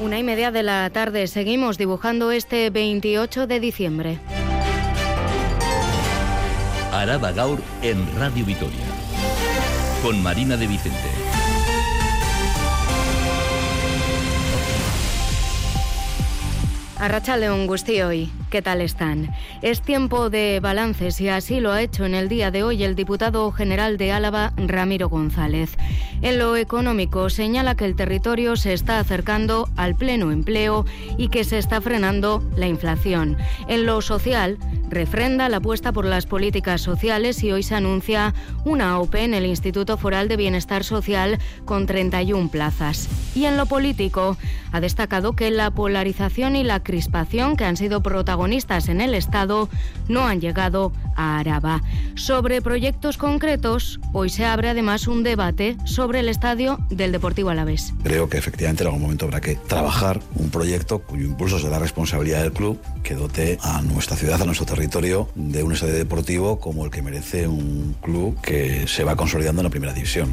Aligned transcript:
Una 0.00 0.18
y 0.18 0.24
media 0.24 0.50
de 0.50 0.64
la 0.64 0.90
tarde 0.90 1.28
seguimos 1.28 1.78
dibujando 1.78 2.32
este 2.32 2.68
28 2.70 3.46
de 3.46 3.60
diciembre. 3.60 4.18
Araba 6.92 7.30
Gaur 7.30 7.62
en 7.80 8.04
Radio 8.18 8.44
Vitoria. 8.44 8.84
Con 10.02 10.20
Marina 10.20 10.56
de 10.56 10.66
Vicente. 10.66 10.98
Arracha 16.98 17.36
León 17.36 17.68
hoy. 18.04 18.30
¿Qué 18.54 18.62
tal 18.62 18.82
están? 18.82 19.34
Es 19.62 19.82
tiempo 19.82 20.30
de 20.30 20.60
balances 20.60 21.20
y 21.20 21.28
así 21.28 21.58
lo 21.58 21.72
ha 21.72 21.82
hecho 21.82 22.04
en 22.04 22.14
el 22.14 22.28
día 22.28 22.52
de 22.52 22.62
hoy 22.62 22.84
el 22.84 22.94
diputado 22.94 23.50
general 23.50 23.96
de 23.96 24.12
Álava, 24.12 24.52
Ramiro 24.56 25.08
González. 25.08 25.76
En 26.22 26.38
lo 26.38 26.56
económico 26.56 27.30
señala 27.30 27.74
que 27.74 27.84
el 27.84 27.96
territorio 27.96 28.54
se 28.54 28.72
está 28.72 29.00
acercando 29.00 29.68
al 29.74 29.96
pleno 29.96 30.30
empleo 30.30 30.86
y 31.18 31.30
que 31.30 31.42
se 31.42 31.58
está 31.58 31.80
frenando 31.80 32.44
la 32.54 32.68
inflación. 32.68 33.36
En 33.66 33.86
lo 33.86 34.00
social, 34.02 34.56
refrenda 34.88 35.48
la 35.48 35.56
apuesta 35.56 35.90
por 35.90 36.04
las 36.04 36.26
políticas 36.26 36.80
sociales 36.80 37.42
y 37.42 37.50
hoy 37.50 37.64
se 37.64 37.74
anuncia 37.74 38.34
una 38.64 39.00
OPE 39.00 39.24
en 39.24 39.34
el 39.34 39.46
Instituto 39.46 39.96
Foral 39.96 40.28
de 40.28 40.36
Bienestar 40.36 40.84
Social 40.84 41.40
con 41.64 41.86
31 41.86 42.50
plazas. 42.50 43.08
Y 43.34 43.46
en 43.46 43.56
lo 43.56 43.66
político, 43.66 44.36
ha 44.70 44.80
destacado 44.80 45.34
que 45.34 45.50
la 45.50 45.72
polarización 45.72 46.54
y 46.54 46.62
la 46.62 46.82
crispación 46.82 47.56
que 47.56 47.64
han 47.64 47.76
sido 47.76 48.00
protagonistas 48.00 48.43
en 48.44 49.00
el 49.00 49.14
Estado 49.14 49.70
no 50.06 50.26
han 50.26 50.38
llegado 50.38 50.92
a 51.16 51.38
Araba. 51.38 51.80
Sobre 52.14 52.60
proyectos 52.60 53.16
concretos, 53.16 54.00
hoy 54.12 54.28
se 54.28 54.44
abre 54.44 54.68
además 54.68 55.08
un 55.08 55.22
debate 55.22 55.78
sobre 55.86 56.20
el 56.20 56.28
estadio 56.28 56.78
del 56.90 57.10
Deportivo 57.10 57.48
Alavés. 57.48 57.94
Creo 58.02 58.28
que 58.28 58.36
efectivamente 58.36 58.82
en 58.82 58.88
algún 58.88 59.00
momento 59.00 59.24
habrá 59.24 59.40
que 59.40 59.54
trabajar 59.54 60.20
un 60.34 60.50
proyecto 60.50 60.98
cuyo 60.98 61.24
impulso 61.24 61.58
será 61.58 61.78
responsabilidad 61.78 62.42
del 62.42 62.52
club 62.52 62.78
que 63.02 63.14
dote 63.14 63.58
a 63.62 63.80
nuestra 63.80 64.14
ciudad, 64.16 64.42
a 64.42 64.44
nuestro 64.44 64.66
territorio, 64.66 65.30
de 65.34 65.62
un 65.62 65.72
estadio 65.72 65.94
deportivo 65.94 66.60
como 66.60 66.84
el 66.84 66.90
que 66.90 67.00
merece 67.00 67.48
un 67.48 67.96
club 68.02 68.38
que 68.42 68.86
se 68.86 69.04
va 69.04 69.16
consolidando 69.16 69.62
en 69.62 69.64
la 69.64 69.70
primera 69.70 69.94
división. 69.94 70.30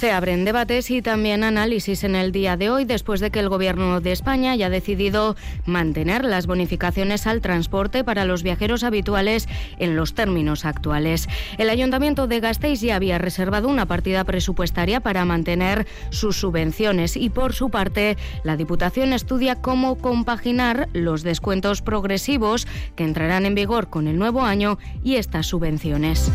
Se 0.00 0.12
abren 0.12 0.46
debates 0.46 0.90
y 0.90 1.02
también 1.02 1.44
análisis 1.44 2.04
en 2.04 2.14
el 2.14 2.32
día 2.32 2.56
de 2.56 2.70
hoy 2.70 2.86
después 2.86 3.20
de 3.20 3.30
que 3.30 3.38
el 3.38 3.50
Gobierno 3.50 4.00
de 4.00 4.12
España 4.12 4.52
haya 4.52 4.70
decidido 4.70 5.36
mantener 5.66 6.24
las 6.24 6.46
bonificaciones 6.46 7.26
al 7.26 7.42
transporte 7.42 8.02
para 8.02 8.24
los 8.24 8.42
viajeros 8.42 8.82
habituales 8.82 9.46
en 9.78 9.96
los 9.96 10.14
términos 10.14 10.64
actuales. 10.64 11.28
El 11.58 11.68
Ayuntamiento 11.68 12.26
de 12.28 12.40
Gasteiz 12.40 12.80
ya 12.80 12.96
había 12.96 13.18
reservado 13.18 13.68
una 13.68 13.84
partida 13.84 14.24
presupuestaria 14.24 15.00
para 15.00 15.26
mantener 15.26 15.86
sus 16.08 16.38
subvenciones 16.40 17.14
y 17.18 17.28
por 17.28 17.52
su 17.52 17.68
parte 17.68 18.16
la 18.42 18.56
Diputación 18.56 19.12
estudia 19.12 19.56
cómo 19.56 19.98
compaginar 19.98 20.88
los 20.94 21.24
descuentos 21.24 21.82
progresivos 21.82 22.66
que 22.96 23.04
entrarán 23.04 23.44
en 23.44 23.54
vigor 23.54 23.90
con 23.90 24.08
el 24.08 24.18
nuevo 24.18 24.40
año 24.40 24.78
y 25.04 25.16
estas 25.16 25.48
subvenciones. 25.48 26.32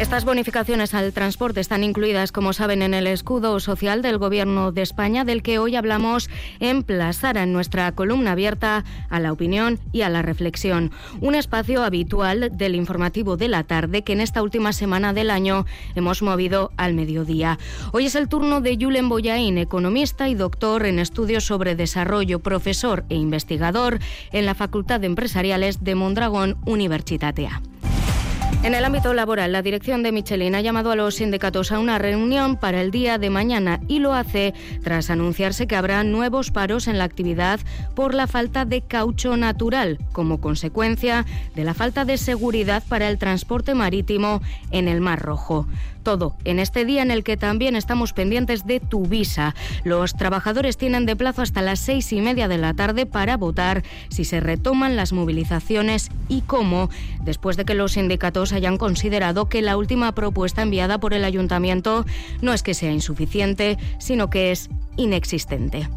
Estas 0.00 0.24
bonificaciones 0.24 0.94
al 0.94 1.12
transporte 1.12 1.60
están 1.60 1.84
incluidas, 1.84 2.32
como 2.32 2.54
saben, 2.54 2.80
en 2.80 2.94
el 2.94 3.06
escudo 3.06 3.60
social 3.60 4.00
del 4.00 4.16
Gobierno 4.16 4.72
de 4.72 4.80
España, 4.80 5.26
del 5.26 5.42
que 5.42 5.58
hoy 5.58 5.76
hablamos 5.76 6.30
en 6.58 6.82
Plazara, 6.84 7.42
en 7.42 7.52
nuestra 7.52 7.92
columna 7.92 8.32
abierta 8.32 8.86
a 9.10 9.20
la 9.20 9.30
opinión 9.30 9.78
y 9.92 10.00
a 10.00 10.08
la 10.08 10.22
reflexión. 10.22 10.90
Un 11.20 11.34
espacio 11.34 11.82
habitual 11.84 12.50
del 12.56 12.76
informativo 12.76 13.36
de 13.36 13.48
la 13.48 13.62
tarde 13.64 14.02
que 14.02 14.14
en 14.14 14.22
esta 14.22 14.42
última 14.42 14.72
semana 14.72 15.12
del 15.12 15.30
año 15.30 15.66
hemos 15.94 16.22
movido 16.22 16.72
al 16.78 16.94
mediodía. 16.94 17.58
Hoy 17.92 18.06
es 18.06 18.14
el 18.14 18.28
turno 18.28 18.62
de 18.62 18.78
Julen 18.80 19.10
Boyain, 19.10 19.58
economista 19.58 20.30
y 20.30 20.34
doctor 20.34 20.86
en 20.86 20.98
estudios 20.98 21.44
sobre 21.44 21.76
desarrollo, 21.76 22.38
profesor 22.38 23.04
e 23.10 23.16
investigador 23.16 23.98
en 24.32 24.46
la 24.46 24.54
Facultad 24.54 24.98
de 24.98 25.08
Empresariales 25.08 25.84
de 25.84 25.94
Mondragón 25.94 26.56
Universitatea. 26.64 27.60
En 28.62 28.74
el 28.74 28.84
ámbito 28.84 29.14
laboral, 29.14 29.52
la 29.52 29.62
dirección 29.62 30.02
de 30.02 30.12
Michelin 30.12 30.54
ha 30.54 30.60
llamado 30.60 30.90
a 30.90 30.94
los 30.96 31.14
sindicatos 31.14 31.72
a 31.72 31.78
una 31.78 31.98
reunión 31.98 32.58
para 32.58 32.82
el 32.82 32.90
día 32.90 33.16
de 33.16 33.30
mañana 33.30 33.80
y 33.88 34.00
lo 34.00 34.12
hace 34.12 34.52
tras 34.82 35.08
anunciarse 35.08 35.66
que 35.66 35.76
habrá 35.76 36.04
nuevos 36.04 36.50
paros 36.50 36.86
en 36.86 36.98
la 36.98 37.04
actividad 37.04 37.58
por 37.94 38.12
la 38.12 38.26
falta 38.26 38.66
de 38.66 38.82
caucho 38.82 39.38
natural, 39.38 39.98
como 40.12 40.42
consecuencia 40.42 41.24
de 41.54 41.64
la 41.64 41.72
falta 41.72 42.04
de 42.04 42.18
seguridad 42.18 42.82
para 42.86 43.08
el 43.08 43.16
transporte 43.16 43.72
marítimo 43.72 44.42
en 44.70 44.88
el 44.88 45.00
Mar 45.00 45.22
Rojo. 45.22 45.66
Todo 46.02 46.36
en 46.44 46.58
este 46.58 46.84
día 46.84 47.02
en 47.02 47.10
el 47.10 47.24
que 47.24 47.36
también 47.36 47.76
estamos 47.76 48.12
pendientes 48.12 48.66
de 48.66 48.80
tu 48.80 49.06
visa. 49.06 49.54
Los 49.84 50.14
trabajadores 50.14 50.76
tienen 50.76 51.06
de 51.06 51.16
plazo 51.16 51.42
hasta 51.42 51.62
las 51.62 51.78
seis 51.78 52.12
y 52.12 52.20
media 52.20 52.48
de 52.48 52.58
la 52.58 52.74
tarde 52.74 53.06
para 53.06 53.36
votar 53.36 53.82
si 54.08 54.24
se 54.24 54.40
retoman 54.40 54.96
las 54.96 55.12
movilizaciones 55.12 56.10
y 56.28 56.42
cómo, 56.42 56.90
después 57.22 57.56
de 57.56 57.64
que 57.64 57.74
los 57.74 57.92
sindicatos 57.92 58.52
hayan 58.52 58.78
considerado 58.78 59.48
que 59.48 59.62
la 59.62 59.76
última 59.76 60.12
propuesta 60.12 60.62
enviada 60.62 60.98
por 60.98 61.14
el 61.14 61.24
ayuntamiento 61.24 62.04
no 62.40 62.52
es 62.52 62.62
que 62.62 62.74
sea 62.74 62.92
insuficiente, 62.92 63.78
sino 63.98 64.30
que 64.30 64.52
es 64.52 64.70
inexistente. 64.96 65.88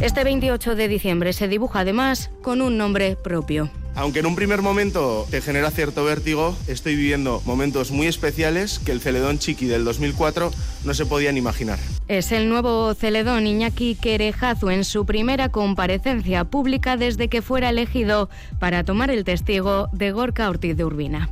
Este 0.00 0.24
28 0.24 0.74
de 0.74 0.88
diciembre 0.88 1.32
se 1.32 1.48
dibuja 1.48 1.80
además 1.80 2.30
con 2.42 2.60
un 2.60 2.76
nombre 2.76 3.16
propio. 3.16 3.70
Aunque 3.94 4.20
en 4.20 4.26
un 4.26 4.34
primer 4.34 4.62
momento 4.62 5.26
te 5.30 5.42
genera 5.42 5.70
cierto 5.70 6.04
vértigo, 6.04 6.56
estoy 6.66 6.96
viviendo 6.96 7.42
momentos 7.44 7.90
muy 7.90 8.06
especiales 8.06 8.78
que 8.78 8.92
el 8.92 9.00
Celedón 9.00 9.38
Chiqui 9.38 9.66
del 9.66 9.84
2004 9.84 10.50
no 10.84 10.94
se 10.94 11.04
podían 11.04 11.36
imaginar. 11.36 11.78
Es 12.08 12.32
el 12.32 12.48
nuevo 12.48 12.94
Celedón 12.94 13.46
Iñaki 13.46 13.94
Querejazu 13.96 14.70
en 14.70 14.84
su 14.84 15.04
primera 15.04 15.50
comparecencia 15.50 16.44
pública 16.44 16.96
desde 16.96 17.28
que 17.28 17.42
fuera 17.42 17.68
elegido 17.68 18.30
para 18.58 18.82
tomar 18.82 19.10
el 19.10 19.24
testigo 19.24 19.88
de 19.92 20.12
Gorka 20.12 20.48
Ortiz 20.48 20.76
de 20.76 20.84
Urbina. 20.84 21.28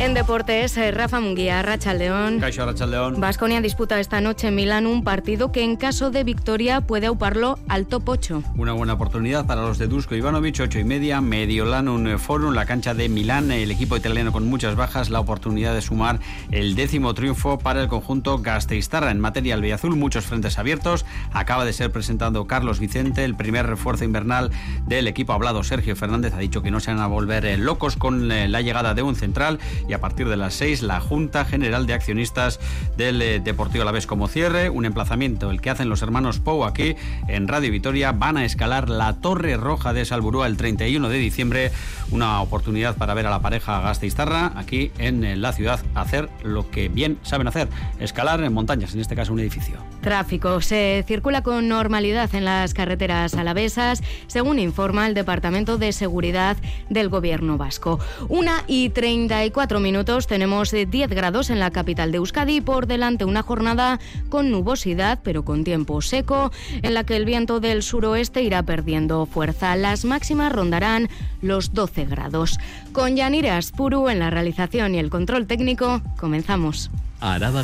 En 0.00 0.12
deportes, 0.12 0.76
eh, 0.76 0.90
Rafa 0.90 1.20
Munguía, 1.20 1.62
Racha 1.62 1.94
León. 1.94 2.40
León. 2.40 3.20
Vasconia 3.20 3.60
disputa 3.60 4.00
esta 4.00 4.20
noche 4.20 4.48
en 4.48 4.56
Milán 4.56 4.86
un 4.86 5.04
partido 5.04 5.52
que 5.52 5.62
en 5.62 5.76
caso 5.76 6.10
de 6.10 6.24
victoria 6.24 6.80
puede 6.80 7.06
auparlo 7.06 7.60
al 7.68 7.86
top 7.86 8.08
8. 8.08 8.42
Una 8.56 8.72
buena 8.72 8.94
oportunidad 8.94 9.46
para 9.46 9.62
los 9.62 9.78
de 9.78 9.86
Dusko 9.86 10.16
Ivanovic, 10.16 10.58
8 10.60 10.80
y 10.80 10.84
media, 10.84 11.20
Mediolanum 11.20 12.08
eh, 12.08 12.18
Forum, 12.18 12.54
la 12.54 12.66
cancha 12.66 12.92
de 12.92 13.08
Milán, 13.08 13.52
el 13.52 13.70
equipo 13.70 13.96
italiano 13.96 14.32
con 14.32 14.48
muchas 14.48 14.74
bajas, 14.74 15.10
la 15.10 15.20
oportunidad 15.20 15.74
de 15.74 15.80
sumar 15.80 16.18
el 16.50 16.74
décimo 16.74 17.14
triunfo 17.14 17.58
para 17.58 17.80
el 17.80 17.88
conjunto 17.88 18.38
Gasteiztarra. 18.38 19.12
En 19.12 19.20
materia 19.20 19.54
Azul, 19.74 19.94
muchos 19.94 20.26
frentes 20.26 20.58
abiertos. 20.58 21.06
Acaba 21.32 21.64
de 21.64 21.72
ser 21.72 21.92
presentado 21.92 22.48
Carlos 22.48 22.80
Vicente, 22.80 23.24
el 23.24 23.36
primer 23.36 23.66
refuerzo 23.66 24.04
invernal 24.04 24.50
del 24.86 25.06
equipo 25.06 25.32
hablado. 25.32 25.62
Sergio 25.62 25.94
Fernández 25.94 26.34
ha 26.34 26.38
dicho 26.38 26.62
que 26.62 26.72
no 26.72 26.80
se 26.80 26.90
van 26.90 27.00
a 27.00 27.06
volver 27.06 27.46
eh, 27.46 27.56
locos 27.56 27.94
con 27.96 28.26
la 28.26 28.60
llegada 28.60 28.94
de 28.94 29.02
un 29.02 29.14
central 29.14 29.60
y 29.88 29.92
a 29.92 30.00
partir 30.00 30.28
de 30.28 30.36
las 30.36 30.54
6 30.54 30.82
la 30.82 31.00
Junta 31.00 31.44
General 31.44 31.86
de 31.86 31.94
Accionistas 31.94 32.60
del 32.96 33.20
eh, 33.22 33.40
Deportivo 33.40 33.82
Alavés 33.82 34.06
como 34.06 34.28
cierre, 34.28 34.70
un 34.70 34.84
emplazamiento 34.84 35.50
el 35.50 35.60
que 35.60 35.70
hacen 35.70 35.88
los 35.88 36.02
hermanos 36.02 36.40
Pou 36.40 36.64
aquí 36.64 36.96
en 37.28 37.48
Radio 37.48 37.70
Vitoria, 37.70 38.12
van 38.12 38.36
a 38.36 38.44
escalar 38.44 38.88
la 38.88 39.14
Torre 39.14 39.56
Roja 39.56 39.92
de 39.92 40.04
Salburúa 40.04 40.46
el 40.46 40.56
31 40.56 41.08
de 41.08 41.18
diciembre, 41.18 41.72
una 42.10 42.40
oportunidad 42.40 42.96
para 42.96 43.14
ver 43.14 43.26
a 43.26 43.30
la 43.30 43.40
pareja 43.40 43.80
Gasteiztarra 43.80 44.52
aquí 44.56 44.90
en 44.98 45.24
eh, 45.24 45.36
la 45.36 45.52
ciudad 45.52 45.80
hacer 45.94 46.28
lo 46.42 46.70
que 46.70 46.88
bien 46.88 47.18
saben 47.22 47.48
hacer, 47.48 47.68
escalar 48.00 48.42
en 48.42 48.52
montañas, 48.52 48.94
en 48.94 49.00
este 49.00 49.16
caso 49.16 49.32
un 49.32 49.40
edificio. 49.40 49.76
Tráfico, 50.00 50.60
se 50.60 51.04
circula 51.06 51.42
con 51.42 51.68
normalidad 51.68 52.34
en 52.34 52.44
las 52.44 52.74
carreteras 52.74 53.34
alavesas, 53.34 54.02
según 54.26 54.58
informa 54.58 55.06
el 55.06 55.14
Departamento 55.14 55.78
de 55.78 55.92
Seguridad 55.92 56.56
del 56.90 57.08
Gobierno 57.08 57.56
Vasco. 57.58 57.98
Una 58.28 58.64
y 58.66 58.90
34 58.90 59.73
minutos 59.80 60.26
tenemos 60.26 60.70
10 60.70 60.92
eh, 60.92 61.06
grados 61.14 61.50
en 61.50 61.58
la 61.58 61.70
capital 61.70 62.12
de 62.12 62.18
Euskadi 62.18 62.60
por 62.60 62.86
delante 62.86 63.24
una 63.24 63.42
jornada 63.42 63.98
con 64.28 64.50
nubosidad 64.50 65.20
pero 65.22 65.44
con 65.44 65.64
tiempo 65.64 66.00
seco 66.02 66.52
en 66.82 66.94
la 66.94 67.04
que 67.04 67.16
el 67.16 67.24
viento 67.24 67.60
del 67.60 67.82
suroeste 67.82 68.42
irá 68.42 68.62
perdiendo 68.62 69.26
fuerza. 69.26 69.76
Las 69.76 70.04
máximas 70.04 70.52
rondarán 70.52 71.08
los 71.42 71.72
12 71.72 72.04
grados. 72.06 72.58
Con 72.92 73.16
Yanire 73.16 73.50
Aspuru 73.50 74.08
en 74.08 74.18
la 74.18 74.30
realización 74.30 74.94
y 74.94 74.98
el 74.98 75.10
control 75.10 75.46
técnico, 75.46 76.02
comenzamos. 76.16 76.90
Araba 77.20 77.62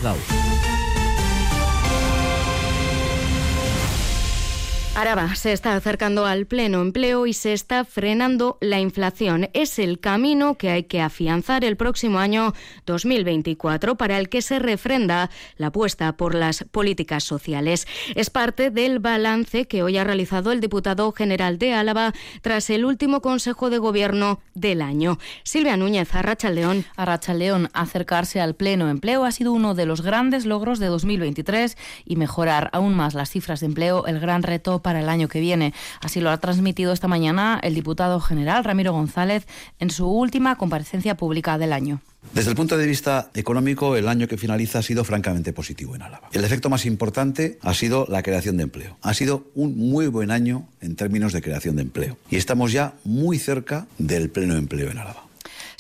Araba 4.97 5.37
se 5.37 5.53
está 5.53 5.77
acercando 5.77 6.27
al 6.27 6.47
pleno 6.47 6.83
empleo 6.83 7.27
y 7.27 7.33
se 7.33 7.53
está 7.53 7.85
frenando 7.85 8.59
la 8.61 8.81
inflación. 8.81 9.49
Es 9.55 9.79
el 9.79 10.01
camino 10.01 10.59
que 10.59 10.71
hay 10.71 10.83
que 10.83 11.01
afianzar 11.01 11.65
el 11.65 11.77
próximo 11.77 12.19
año 12.19 12.55
2024 12.87 13.97
para 13.97 14.19
el 14.19 14.29
que 14.29 14.43
se 14.43 14.59
refrenda 14.59 15.31
la 15.57 15.69
apuesta 15.69 16.17
por 16.17 16.35
las 16.35 16.65
políticas 16.65 17.23
sociales. 17.23 17.87
Es 18.17 18.31
parte 18.31 18.71
del 18.71 18.99
balance 18.99 19.69
que 19.69 19.85
hoy 19.85 19.97
ha 19.97 20.05
realizado 20.05 20.51
el 20.51 20.61
diputado 20.61 21.13
general 21.13 21.59
de 21.59 21.73
Álava 21.73 22.13
tras 22.43 22.69
el 22.69 22.85
último 22.85 23.23
Consejo 23.23 23.71
de 23.71 23.79
Gobierno 23.79 24.41
del 24.55 24.83
año. 24.83 25.19
Silvia 25.45 25.77
Núñez, 25.77 26.13
Arrachaldeón. 26.15 26.85
Arrachaldeón, 26.97 27.71
acercarse 27.75 28.41
al 28.41 28.57
pleno 28.57 28.91
empleo 28.91 29.25
ha 29.25 29.31
sido 29.31 29.53
uno 29.53 29.75
de 29.75 29.87
los 29.87 30.03
grandes 30.03 30.47
logros 30.47 30.81
de 30.81 30.87
2023 30.87 31.79
y 32.05 32.17
mejorar 32.17 32.71
aún 32.73 32.95
más 32.95 33.15
las 33.15 33.31
cifras 33.31 33.61
de 33.61 33.67
empleo 33.67 34.07
el 34.07 34.19
gran 34.19 34.43
reto 34.43 34.80
para 34.81 35.01
el 35.01 35.09
año 35.09 35.29
que 35.29 35.41
viene. 35.41 35.73
Así 36.01 36.21
lo 36.21 36.31
ha 36.31 36.39
transmitido 36.39 36.93
esta 36.93 37.09
mañana 37.09 37.61
el 37.63 37.75
diputado 37.75 38.21
general 38.21 38.65
Ramiro 38.65 38.93
González 38.93 39.47
en 39.79 39.91
su 39.91 40.07
última 40.07 40.57
comparecencia 40.57 41.17
pública 41.17 41.59
del 41.59 41.73
año. 41.73 42.01
Desde 42.35 42.51
el 42.51 42.57
punto 42.57 42.77
de 42.77 42.87
vista 42.87 43.31
económico, 43.35 43.97
el 43.97 44.07
año 44.07 44.29
que 44.29 44.37
finaliza 44.37 44.81
ha 44.81 44.83
sido 44.83 45.05
francamente 45.05 45.53
positivo 45.53 45.97
en 45.97 46.03
Álava. 46.03 46.29
El 46.33 46.45
efecto 46.45 46.69
más 46.69 46.85
importante 46.87 47.59
ha 47.63 47.75
sido 47.75 48.07
la 48.09 48.23
creación 48.23 48.57
de 48.57 48.65
empleo. 48.65 48.99
Ha 49.03 49.15
sido 49.15 49.47
un 49.55 49.77
muy 49.77 50.07
buen 50.07 50.31
año 50.31 50.69
en 50.81 50.97
términos 50.97 51.33
de 51.33 51.43
creación 51.43 51.77
de 51.77 51.83
empleo. 51.83 52.19
Y 52.31 52.37
estamos 52.37 52.73
ya 52.73 52.93
muy 53.05 53.39
cerca 53.39 53.87
del 53.99 54.31
pleno 54.31 54.55
empleo 54.57 54.91
en 54.91 54.99
Álava. 54.99 55.30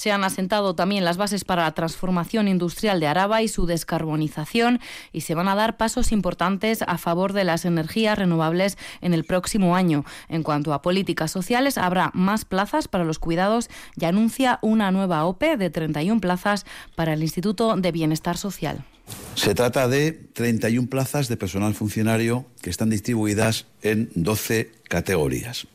Se 0.00 0.11
han 0.12 0.25
asentado 0.25 0.75
también 0.75 1.05
las 1.05 1.19
bases 1.19 1.44
para 1.44 1.64
la 1.64 1.75
transformación 1.75 2.49
industrial 2.49 3.00
de 3.00 3.06
Araba 3.06 3.43
y 3.43 3.49
su 3.49 3.67
descarbonización 3.67 4.81
y 5.12 5.20
se 5.20 5.35
van 5.35 5.47
a 5.47 5.55
dar 5.55 5.76
pasos 5.76 6.11
importantes 6.11 6.81
a 6.81 6.97
favor 6.97 7.35
de 7.35 7.44
las 7.44 7.67
energías 7.67 8.19
renovables 8.19 8.79
en 9.02 9.12
el 9.12 9.25
próximo 9.25 9.76
año. 9.76 10.06
En 10.31 10.43
cuanto 10.43 10.73
a 10.73 10.81
políticas 10.81 11.31
sociales, 11.31 11.76
habrá 11.76 12.12
más 12.14 12.47
plazas 12.47 12.88
para 12.88 13.05
los 13.05 13.19
cuidados 13.19 13.69
y 13.94 14.06
anuncia 14.06 14.58
una 14.62 14.91
nueva 14.91 15.26
OPE 15.26 15.58
de 15.58 15.69
31 15.69 16.19
plazas 16.23 16.64
para 16.94 17.12
el 17.12 17.20
Instituto 17.20 17.76
de 17.76 17.93
Bienestar 17.93 18.38
Social. 18.38 18.87
Se 19.35 19.55
trata 19.55 19.87
de 19.87 20.12
31 20.12 20.88
plazas 20.88 21.29
de 21.29 21.37
personal 21.37 21.75
funcionario 21.75 22.47
que 22.62 22.70
están 22.70 22.88
distribuidas 22.88 23.67
en 23.82 24.08
12 24.14 24.73
categorías. 24.88 25.67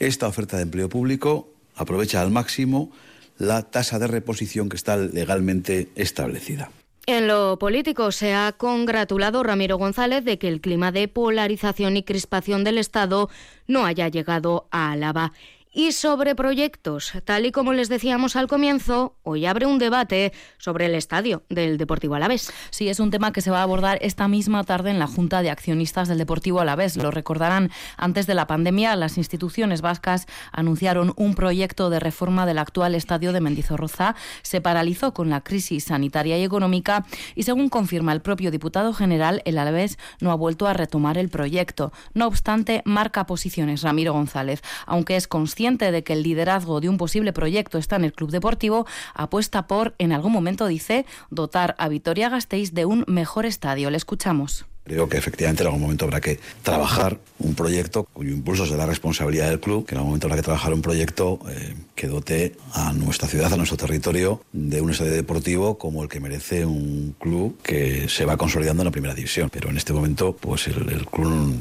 Esta 0.00 0.26
oferta 0.26 0.56
de 0.56 0.64
empleo 0.64 0.88
público 0.88 1.52
aprovecha 1.76 2.20
al 2.20 2.32
máximo 2.32 2.90
la 3.38 3.62
tasa 3.62 3.98
de 3.98 4.06
reposición 4.06 4.68
que 4.68 4.76
está 4.76 4.96
legalmente 4.96 5.88
establecida. 5.94 6.70
En 7.06 7.28
lo 7.28 7.58
político 7.58 8.12
se 8.12 8.32
ha 8.32 8.52
congratulado 8.52 9.42
Ramiro 9.42 9.76
González 9.76 10.24
de 10.24 10.38
que 10.38 10.48
el 10.48 10.62
clima 10.62 10.90
de 10.90 11.06
polarización 11.06 11.98
y 11.98 12.02
crispación 12.02 12.64
del 12.64 12.78
Estado 12.78 13.28
no 13.66 13.84
haya 13.84 14.08
llegado 14.08 14.68
a 14.70 14.92
Álava. 14.92 15.32
Y 15.76 15.90
sobre 15.90 16.36
proyectos, 16.36 17.14
tal 17.24 17.46
y 17.46 17.50
como 17.50 17.72
les 17.72 17.88
decíamos 17.88 18.36
al 18.36 18.46
comienzo, 18.46 19.16
hoy 19.24 19.44
abre 19.44 19.66
un 19.66 19.80
debate 19.80 20.32
sobre 20.56 20.86
el 20.86 20.94
estadio 20.94 21.42
del 21.48 21.78
Deportivo 21.78 22.14
Alavés. 22.14 22.52
Sí, 22.70 22.88
es 22.88 23.00
un 23.00 23.10
tema 23.10 23.32
que 23.32 23.40
se 23.40 23.50
va 23.50 23.58
a 23.58 23.64
abordar 23.64 23.98
esta 24.00 24.28
misma 24.28 24.62
tarde 24.62 24.92
en 24.92 25.00
la 25.00 25.08
Junta 25.08 25.42
de 25.42 25.50
Accionistas 25.50 26.06
del 26.06 26.18
Deportivo 26.18 26.60
Alavés. 26.60 26.96
Lo 26.96 27.10
recordarán, 27.10 27.72
antes 27.96 28.28
de 28.28 28.34
la 28.36 28.46
pandemia, 28.46 28.94
las 28.94 29.18
instituciones 29.18 29.80
vascas 29.80 30.26
anunciaron 30.52 31.12
un 31.16 31.34
proyecto 31.34 31.90
de 31.90 31.98
reforma 31.98 32.46
del 32.46 32.58
actual 32.58 32.94
estadio 32.94 33.32
de 33.32 33.40
Mendizorroza. 33.40 34.14
Se 34.42 34.60
paralizó 34.60 35.12
con 35.12 35.28
la 35.28 35.40
crisis 35.40 35.86
sanitaria 35.86 36.38
y 36.38 36.44
económica 36.44 37.04
y, 37.34 37.42
según 37.42 37.68
confirma 37.68 38.12
el 38.12 38.22
propio 38.22 38.52
diputado 38.52 38.92
general, 38.92 39.42
el 39.44 39.58
Alavés 39.58 39.98
no 40.20 40.30
ha 40.30 40.36
vuelto 40.36 40.68
a 40.68 40.72
retomar 40.72 41.18
el 41.18 41.30
proyecto. 41.30 41.92
No 42.12 42.28
obstante, 42.28 42.82
marca 42.84 43.26
posiciones 43.26 43.82
Ramiro 43.82 44.12
González, 44.12 44.62
aunque 44.86 45.16
es 45.16 45.26
consciente 45.26 45.63
de 45.64 46.04
que 46.04 46.12
el 46.12 46.22
liderazgo 46.22 46.80
de 46.82 46.90
un 46.90 46.98
posible 46.98 47.32
proyecto 47.32 47.78
está 47.78 47.96
en 47.96 48.04
el 48.04 48.12
club 48.12 48.30
deportivo, 48.30 48.86
apuesta 49.14 49.66
por, 49.66 49.94
en 49.98 50.12
algún 50.12 50.30
momento 50.30 50.66
dice, 50.66 51.06
dotar 51.30 51.74
a 51.78 51.88
Vitoria 51.88 52.28
Gasteiz 52.28 52.74
de 52.74 52.84
un 52.84 53.04
mejor 53.08 53.46
estadio. 53.46 53.90
Le 53.90 53.96
escuchamos. 53.96 54.66
Creo 54.84 55.08
que 55.08 55.16
efectivamente 55.16 55.62
en 55.62 55.68
algún 55.68 55.80
momento 55.80 56.04
habrá 56.04 56.20
que 56.20 56.38
trabajar 56.62 57.18
un 57.38 57.54
proyecto 57.54 58.04
cuyo 58.04 58.32
impulso 58.32 58.66
será 58.66 58.84
responsabilidad 58.84 59.48
del 59.48 59.58
club, 59.58 59.86
que 59.86 59.94
en 59.94 59.98
algún 59.98 60.10
momento 60.10 60.26
habrá 60.26 60.36
que 60.36 60.42
trabajar 60.42 60.74
un 60.74 60.82
proyecto 60.82 61.40
eh, 61.48 61.74
que 61.94 62.08
dote 62.08 62.56
a 62.72 62.92
nuestra 62.92 63.28
ciudad, 63.28 63.52
a 63.52 63.56
nuestro 63.56 63.76
territorio, 63.76 64.42
de 64.52 64.80
un 64.80 64.90
estadio 64.90 65.12
deportivo 65.12 65.78
como 65.78 66.02
el 66.02 66.08
que 66.08 66.20
merece 66.20 66.64
un 66.64 67.14
club 67.18 67.58
que 67.62 68.08
se 68.08 68.24
va 68.24 68.36
consolidando 68.36 68.82
en 68.82 68.86
la 68.86 68.92
primera 68.92 69.14
división. 69.14 69.50
Pero 69.50 69.70
en 69.70 69.76
este 69.76 69.92
momento, 69.92 70.36
pues 70.36 70.66
el, 70.68 70.88
el 70.90 71.06
club 71.06 71.54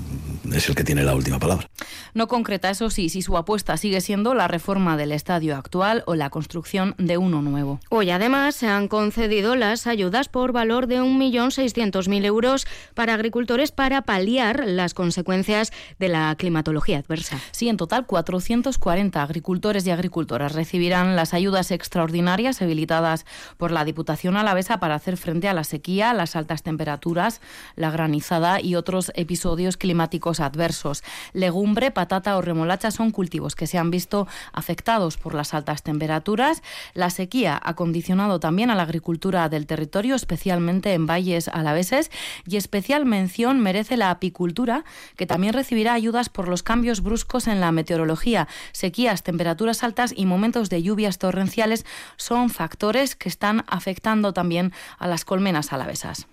es 0.52 0.70
el 0.70 0.76
que 0.76 0.84
tiene 0.84 1.04
la 1.04 1.16
última 1.16 1.40
palabra. 1.40 1.70
No 2.14 2.28
concreta, 2.28 2.70
eso 2.70 2.90
sí, 2.90 3.10
si 3.10 3.22
su 3.22 3.38
apuesta 3.38 3.78
sigue 3.78 4.02
siendo 4.02 4.34
la 4.34 4.48
reforma 4.48 4.98
del 4.98 5.12
estadio 5.12 5.56
actual 5.56 6.04
o 6.06 6.16
la 6.16 6.30
construcción 6.30 6.96
de 6.98 7.18
uno 7.18 7.42
nuevo. 7.42 7.80
Hoy 7.90 8.10
además 8.10 8.56
se 8.56 8.68
han 8.68 8.88
concedido 8.88 9.56
las 9.56 9.88
ayudas 9.88 10.30
por 10.30 10.52
valor 10.52 10.88
de 10.88 11.02
1.600.000 11.02 12.26
euros 12.26 12.68
para 12.94 13.14
agricultores 13.14 13.72
para 13.72 14.02
paliar 14.04 14.64
las 14.66 14.94
consecuencias 14.94 15.72
de 16.00 16.10
la 16.10 16.36
climatología 16.38 17.00
adversa. 17.00 17.40
Sí, 17.52 17.70
en 17.70 17.78
total 17.78 18.06
440 18.06 19.22
agricultores 19.22 19.86
y 19.86 19.92
agricultoras 20.24 20.54
recibirán 20.54 21.18
las 21.18 21.34
ayudas 21.34 21.72
extraordinarias 21.72 22.62
habilitadas 22.62 23.26
por 23.58 23.72
la 23.72 23.84
Diputación 23.84 24.38
Alavesa 24.38 24.80
para 24.80 24.96
hacer 24.96 25.18
frente 25.18 25.50
a 25.50 25.54
la 25.54 25.66
sequía, 25.66 26.14
las 26.14 26.38
altas 26.38 26.64
temperaturas, 26.64 27.42
la 27.76 27.92
granizada 27.92 28.62
y 28.62 28.76
otros 28.76 29.12
episodios 29.16 29.76
climáticos 29.76 30.40
adversos. 30.40 31.04
Legumbre, 31.34 31.92
patata 31.92 32.38
o 32.38 32.42
remolacha 32.42 32.90
son 32.92 33.12
cultivos 33.12 33.56
que 33.56 33.68
se 33.68 33.78
han 33.78 33.92
visto 33.92 34.28
afectados 34.54 35.18
por 35.18 35.34
las 35.34 35.54
altas 35.54 35.84
temperaturas. 35.84 36.64
La 36.94 37.10
sequía 37.10 37.60
ha 37.62 37.74
condicionado 37.74 38.40
también 38.40 38.70
a 38.70 38.76
la 38.76 38.84
agricultura 38.84 39.50
del 39.50 39.66
territorio, 39.66 40.16
especialmente 40.16 40.94
en 40.94 41.06
valles 41.06 41.50
alaveses 41.50 42.12
y 42.48 42.56
especialmente 42.56 42.94
mención 43.04 43.60
merece 43.60 43.98
la 43.98 44.12
apicultura, 44.12 44.84
que 45.16 45.26
también 45.26 45.54
recibirá 45.54 45.94
ayudas 45.94 46.30
por 46.30 46.48
los 46.48 46.64
cambios 46.64 47.02
bruscos 47.02 47.48
en 47.48 47.60
la 47.60 47.72
meteorología. 47.72 48.48
Sequías, 48.72 49.24
temperaturas 49.24 49.84
altas 49.84 50.13
y 50.16 50.26
momentos 50.26 50.70
de 50.70 50.82
lluvias 50.82 51.18
torrenciales 51.18 51.86
son 52.18 52.50
factores 52.50 53.16
que 53.16 53.30
están 53.30 53.64
afectando 53.68 54.34
también 54.34 54.74
a 54.98 55.08
las 55.08 55.26
colmenas 55.26 55.74
alavesas. 55.74 56.28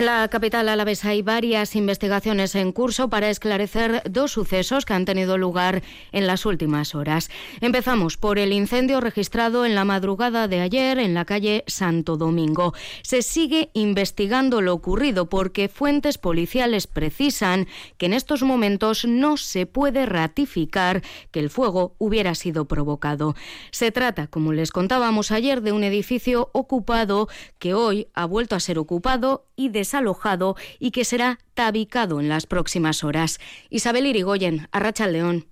En 0.00 0.06
la 0.06 0.26
capital 0.28 0.66
alavesa 0.70 1.10
hay 1.10 1.20
varias 1.20 1.76
investigaciones 1.76 2.54
en 2.54 2.72
curso 2.72 3.10
para 3.10 3.28
esclarecer 3.28 4.02
dos 4.08 4.32
sucesos 4.32 4.86
que 4.86 4.94
han 4.94 5.04
tenido 5.04 5.36
lugar 5.36 5.82
en 6.12 6.26
las 6.26 6.46
últimas 6.46 6.94
horas. 6.94 7.28
Empezamos 7.60 8.16
por 8.16 8.38
el 8.38 8.54
incendio 8.54 9.02
registrado 9.02 9.66
en 9.66 9.74
la 9.74 9.84
madrugada 9.84 10.48
de 10.48 10.62
ayer 10.62 10.98
en 10.98 11.12
la 11.12 11.26
calle 11.26 11.64
Santo 11.66 12.16
Domingo. 12.16 12.72
Se 13.02 13.20
sigue 13.20 13.68
investigando 13.74 14.62
lo 14.62 14.72
ocurrido 14.72 15.28
porque 15.28 15.68
fuentes 15.68 16.16
policiales 16.16 16.86
precisan 16.86 17.68
que 17.98 18.06
en 18.06 18.14
estos 18.14 18.42
momentos 18.42 19.04
no 19.04 19.36
se 19.36 19.66
puede 19.66 20.06
ratificar 20.06 21.02
que 21.30 21.40
el 21.40 21.50
fuego 21.50 21.94
hubiera 21.98 22.34
sido 22.34 22.64
provocado. 22.64 23.34
Se 23.70 23.92
trata, 23.92 24.28
como 24.28 24.54
les 24.54 24.72
contábamos 24.72 25.30
ayer, 25.30 25.60
de 25.60 25.72
un 25.72 25.84
edificio 25.84 26.48
ocupado 26.54 27.28
que 27.58 27.74
hoy 27.74 28.08
ha 28.14 28.24
vuelto 28.24 28.56
a 28.56 28.60
ser 28.60 28.78
ocupado 28.78 29.44
y 29.56 29.68
desalojado 29.90 30.54
y 30.78 30.92
que 30.92 31.04
será 31.04 31.40
tabicado 31.54 32.20
en 32.20 32.28
las 32.28 32.46
próximas 32.46 33.02
horas. 33.02 33.40
Isabel 33.70 34.06
Irigoyen, 34.06 34.68
Arracha 34.70 35.08
León. 35.08 35.49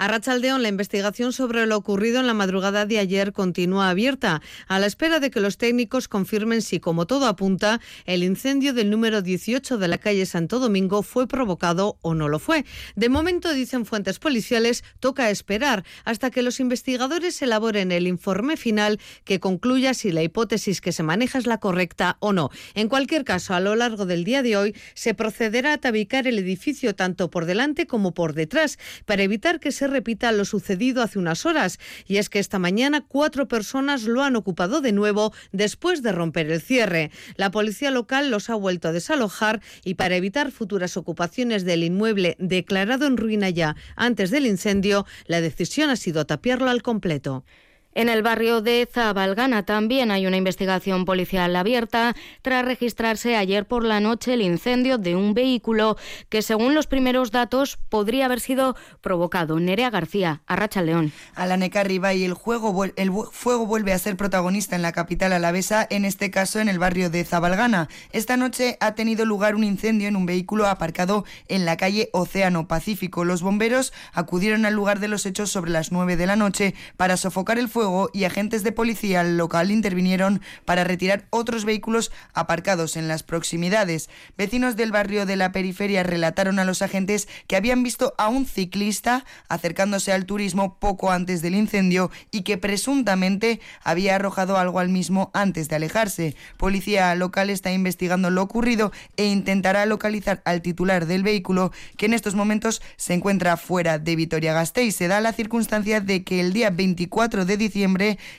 A 0.00 0.08
Rachaldeón, 0.08 0.62
la 0.62 0.70
investigación 0.70 1.30
sobre 1.34 1.66
lo 1.66 1.76
ocurrido 1.76 2.20
en 2.20 2.26
la 2.26 2.32
madrugada 2.32 2.86
de 2.86 2.98
ayer 2.98 3.34
continúa 3.34 3.90
abierta, 3.90 4.40
a 4.66 4.78
la 4.78 4.86
espera 4.86 5.20
de 5.20 5.30
que 5.30 5.40
los 5.40 5.58
técnicos 5.58 6.08
confirmen 6.08 6.62
si, 6.62 6.80
como 6.80 7.06
todo 7.06 7.26
apunta, 7.26 7.82
el 8.06 8.24
incendio 8.24 8.72
del 8.72 8.88
número 8.88 9.20
18 9.20 9.76
de 9.76 9.88
la 9.88 9.98
calle 9.98 10.24
Santo 10.24 10.58
Domingo 10.58 11.02
fue 11.02 11.28
provocado 11.28 11.98
o 12.00 12.14
no 12.14 12.30
lo 12.30 12.38
fue. 12.38 12.64
De 12.96 13.10
momento, 13.10 13.52
dicen 13.52 13.84
fuentes 13.84 14.18
policiales, 14.18 14.84
toca 15.00 15.28
esperar 15.28 15.84
hasta 16.06 16.30
que 16.30 16.40
los 16.40 16.60
investigadores 16.60 17.42
elaboren 17.42 17.92
el 17.92 18.06
informe 18.06 18.56
final 18.56 18.98
que 19.24 19.38
concluya 19.38 19.92
si 19.92 20.12
la 20.12 20.22
hipótesis 20.22 20.80
que 20.80 20.92
se 20.92 21.02
maneja 21.02 21.36
es 21.36 21.46
la 21.46 21.60
correcta 21.60 22.16
o 22.20 22.32
no. 22.32 22.48
En 22.74 22.88
cualquier 22.88 23.26
caso, 23.26 23.52
a 23.52 23.60
lo 23.60 23.76
largo 23.76 24.06
del 24.06 24.24
día 24.24 24.42
de 24.42 24.56
hoy 24.56 24.74
se 24.94 25.12
procederá 25.12 25.74
a 25.74 25.78
tabicar 25.78 26.26
el 26.26 26.38
edificio 26.38 26.94
tanto 26.94 27.30
por 27.30 27.44
delante 27.44 27.86
como 27.86 28.14
por 28.14 28.32
detrás 28.32 28.78
para 29.04 29.24
evitar 29.24 29.60
que 29.60 29.72
se 29.72 29.89
repita 29.90 30.32
lo 30.32 30.44
sucedido 30.44 31.02
hace 31.02 31.18
unas 31.18 31.44
horas, 31.44 31.78
y 32.06 32.16
es 32.16 32.30
que 32.30 32.38
esta 32.38 32.58
mañana 32.58 33.04
cuatro 33.06 33.48
personas 33.48 34.04
lo 34.04 34.22
han 34.22 34.36
ocupado 34.36 34.80
de 34.80 34.92
nuevo 34.92 35.32
después 35.52 36.02
de 36.02 36.12
romper 36.12 36.50
el 36.50 36.62
cierre. 36.62 37.10
La 37.36 37.50
policía 37.50 37.90
local 37.90 38.30
los 38.30 38.48
ha 38.48 38.54
vuelto 38.54 38.88
a 38.88 38.92
desalojar 38.92 39.60
y 39.84 39.94
para 39.94 40.16
evitar 40.16 40.50
futuras 40.50 40.96
ocupaciones 40.96 41.64
del 41.64 41.84
inmueble 41.84 42.36
declarado 42.38 43.06
en 43.06 43.16
ruina 43.16 43.50
ya 43.50 43.76
antes 43.96 44.30
del 44.30 44.46
incendio, 44.46 45.06
la 45.26 45.40
decisión 45.40 45.90
ha 45.90 45.96
sido 45.96 46.24
tapiarlo 46.24 46.70
al 46.70 46.82
completo. 46.82 47.44
En 47.92 48.08
el 48.08 48.22
barrio 48.22 48.60
de 48.60 48.88
Zabalgana 48.88 49.64
también 49.64 50.12
hay 50.12 50.24
una 50.24 50.36
investigación 50.36 51.04
policial 51.04 51.56
abierta 51.56 52.14
tras 52.40 52.64
registrarse 52.64 53.34
ayer 53.34 53.66
por 53.66 53.84
la 53.84 53.98
noche 53.98 54.34
el 54.34 54.42
incendio 54.42 54.96
de 54.96 55.16
un 55.16 55.34
vehículo 55.34 55.96
que, 56.28 56.40
según 56.40 56.76
los 56.76 56.86
primeros 56.86 57.32
datos, 57.32 57.80
podría 57.88 58.26
haber 58.26 58.38
sido 58.38 58.76
provocado. 59.00 59.58
Nerea 59.58 59.90
García, 59.90 60.42
Arracha 60.46 60.82
León. 60.82 61.12
A 61.34 61.46
la 61.46 61.56
Necarriba 61.56 62.14
y 62.14 62.22
el, 62.22 62.34
juego, 62.34 62.84
el 62.84 63.10
fuego 63.32 63.66
vuelve 63.66 63.92
a 63.92 63.98
ser 63.98 64.16
protagonista 64.16 64.76
en 64.76 64.82
la 64.82 64.92
capital 64.92 65.32
alavesa, 65.32 65.84
en 65.90 66.04
este 66.04 66.30
caso 66.30 66.60
en 66.60 66.68
el 66.68 66.78
barrio 66.78 67.10
de 67.10 67.24
Zabalgana. 67.24 67.88
Esta 68.12 68.36
noche 68.36 68.76
ha 68.78 68.94
tenido 68.94 69.24
lugar 69.24 69.56
un 69.56 69.64
incendio 69.64 70.06
en 70.06 70.14
un 70.14 70.26
vehículo 70.26 70.68
aparcado 70.68 71.24
en 71.48 71.64
la 71.64 71.76
calle 71.76 72.08
Océano 72.12 72.68
Pacífico. 72.68 73.24
Los 73.24 73.42
bomberos 73.42 73.92
acudieron 74.12 74.64
al 74.64 74.74
lugar 74.74 75.00
de 75.00 75.08
los 75.08 75.26
hechos 75.26 75.50
sobre 75.50 75.72
las 75.72 75.90
9 75.90 76.16
de 76.16 76.26
la 76.28 76.36
noche 76.36 76.74
para 76.96 77.16
sofocar 77.16 77.58
el 77.58 77.68
fuego 77.68 77.79
y 78.12 78.24
agentes 78.24 78.62
de 78.62 78.72
policía 78.72 79.22
local 79.22 79.70
intervinieron 79.70 80.40
para 80.64 80.84
retirar 80.84 81.26
otros 81.30 81.64
vehículos 81.64 82.10
aparcados 82.34 82.96
en 82.96 83.08
las 83.08 83.22
proximidades. 83.22 84.10
Vecinos 84.36 84.76
del 84.76 84.92
barrio 84.92 85.26
de 85.26 85.36
la 85.36 85.52
periferia 85.52 86.02
relataron 86.02 86.58
a 86.58 86.64
los 86.64 86.82
agentes 86.82 87.28
que 87.46 87.56
habían 87.56 87.82
visto 87.82 88.14
a 88.18 88.28
un 88.28 88.46
ciclista 88.46 89.24
acercándose 89.48 90.12
al 90.12 90.26
turismo 90.26 90.78
poco 90.78 91.10
antes 91.10 91.42
del 91.42 91.54
incendio 91.54 92.10
y 92.30 92.42
que 92.42 92.58
presuntamente 92.58 93.60
había 93.82 94.16
arrojado 94.16 94.58
algo 94.58 94.78
al 94.78 94.90
mismo 94.90 95.30
antes 95.32 95.68
de 95.68 95.76
alejarse. 95.76 96.36
Policía 96.56 97.14
local 97.14 97.50
está 97.50 97.72
investigando 97.72 98.30
lo 98.30 98.42
ocurrido 98.42 98.92
e 99.16 99.24
intentará 99.26 99.86
localizar 99.86 100.42
al 100.44 100.62
titular 100.62 101.06
del 101.06 101.22
vehículo 101.22 101.72
que 101.96 102.06
en 102.06 102.14
estos 102.14 102.34
momentos 102.34 102.82
se 102.96 103.14
encuentra 103.14 103.56
fuera 103.56 103.98
de 103.98 104.16
Vitoria-Gasteiz. 104.16 104.96
Se 104.96 105.08
da 105.08 105.20
la 105.20 105.32
circunstancia 105.32 106.00
de 106.00 106.24
que 106.24 106.40
el 106.40 106.52
día 106.52 106.70
24 106.70 107.44
de 107.44 107.56
diciembre 107.56 107.69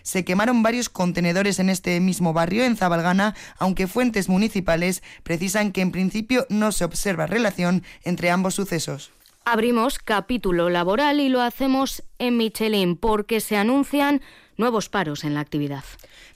se 0.03 0.25
quemaron 0.25 0.63
varios 0.63 0.89
contenedores 0.89 1.59
en 1.59 1.69
este 1.69 1.99
mismo 1.99 2.33
barrio, 2.33 2.63
en 2.63 2.75
Zabalgana, 2.75 3.35
aunque 3.57 3.87
fuentes 3.87 4.29
municipales 4.29 5.03
precisan 5.23 5.71
que 5.71 5.81
en 5.81 5.91
principio 5.91 6.45
no 6.49 6.71
se 6.71 6.85
observa 6.85 7.27
relación 7.27 7.83
entre 8.03 8.31
ambos 8.31 8.55
sucesos. 8.55 9.11
Abrimos 9.43 9.97
capítulo 9.97 10.69
laboral 10.69 11.19
y 11.19 11.27
lo 11.27 11.41
hacemos 11.41 12.03
en 12.19 12.37
Michelin 12.37 12.95
porque 12.95 13.39
se 13.39 13.57
anuncian 13.57 14.21
nuevos 14.57 14.89
paros 14.89 15.23
en 15.23 15.33
la 15.33 15.39
actividad. 15.39 15.83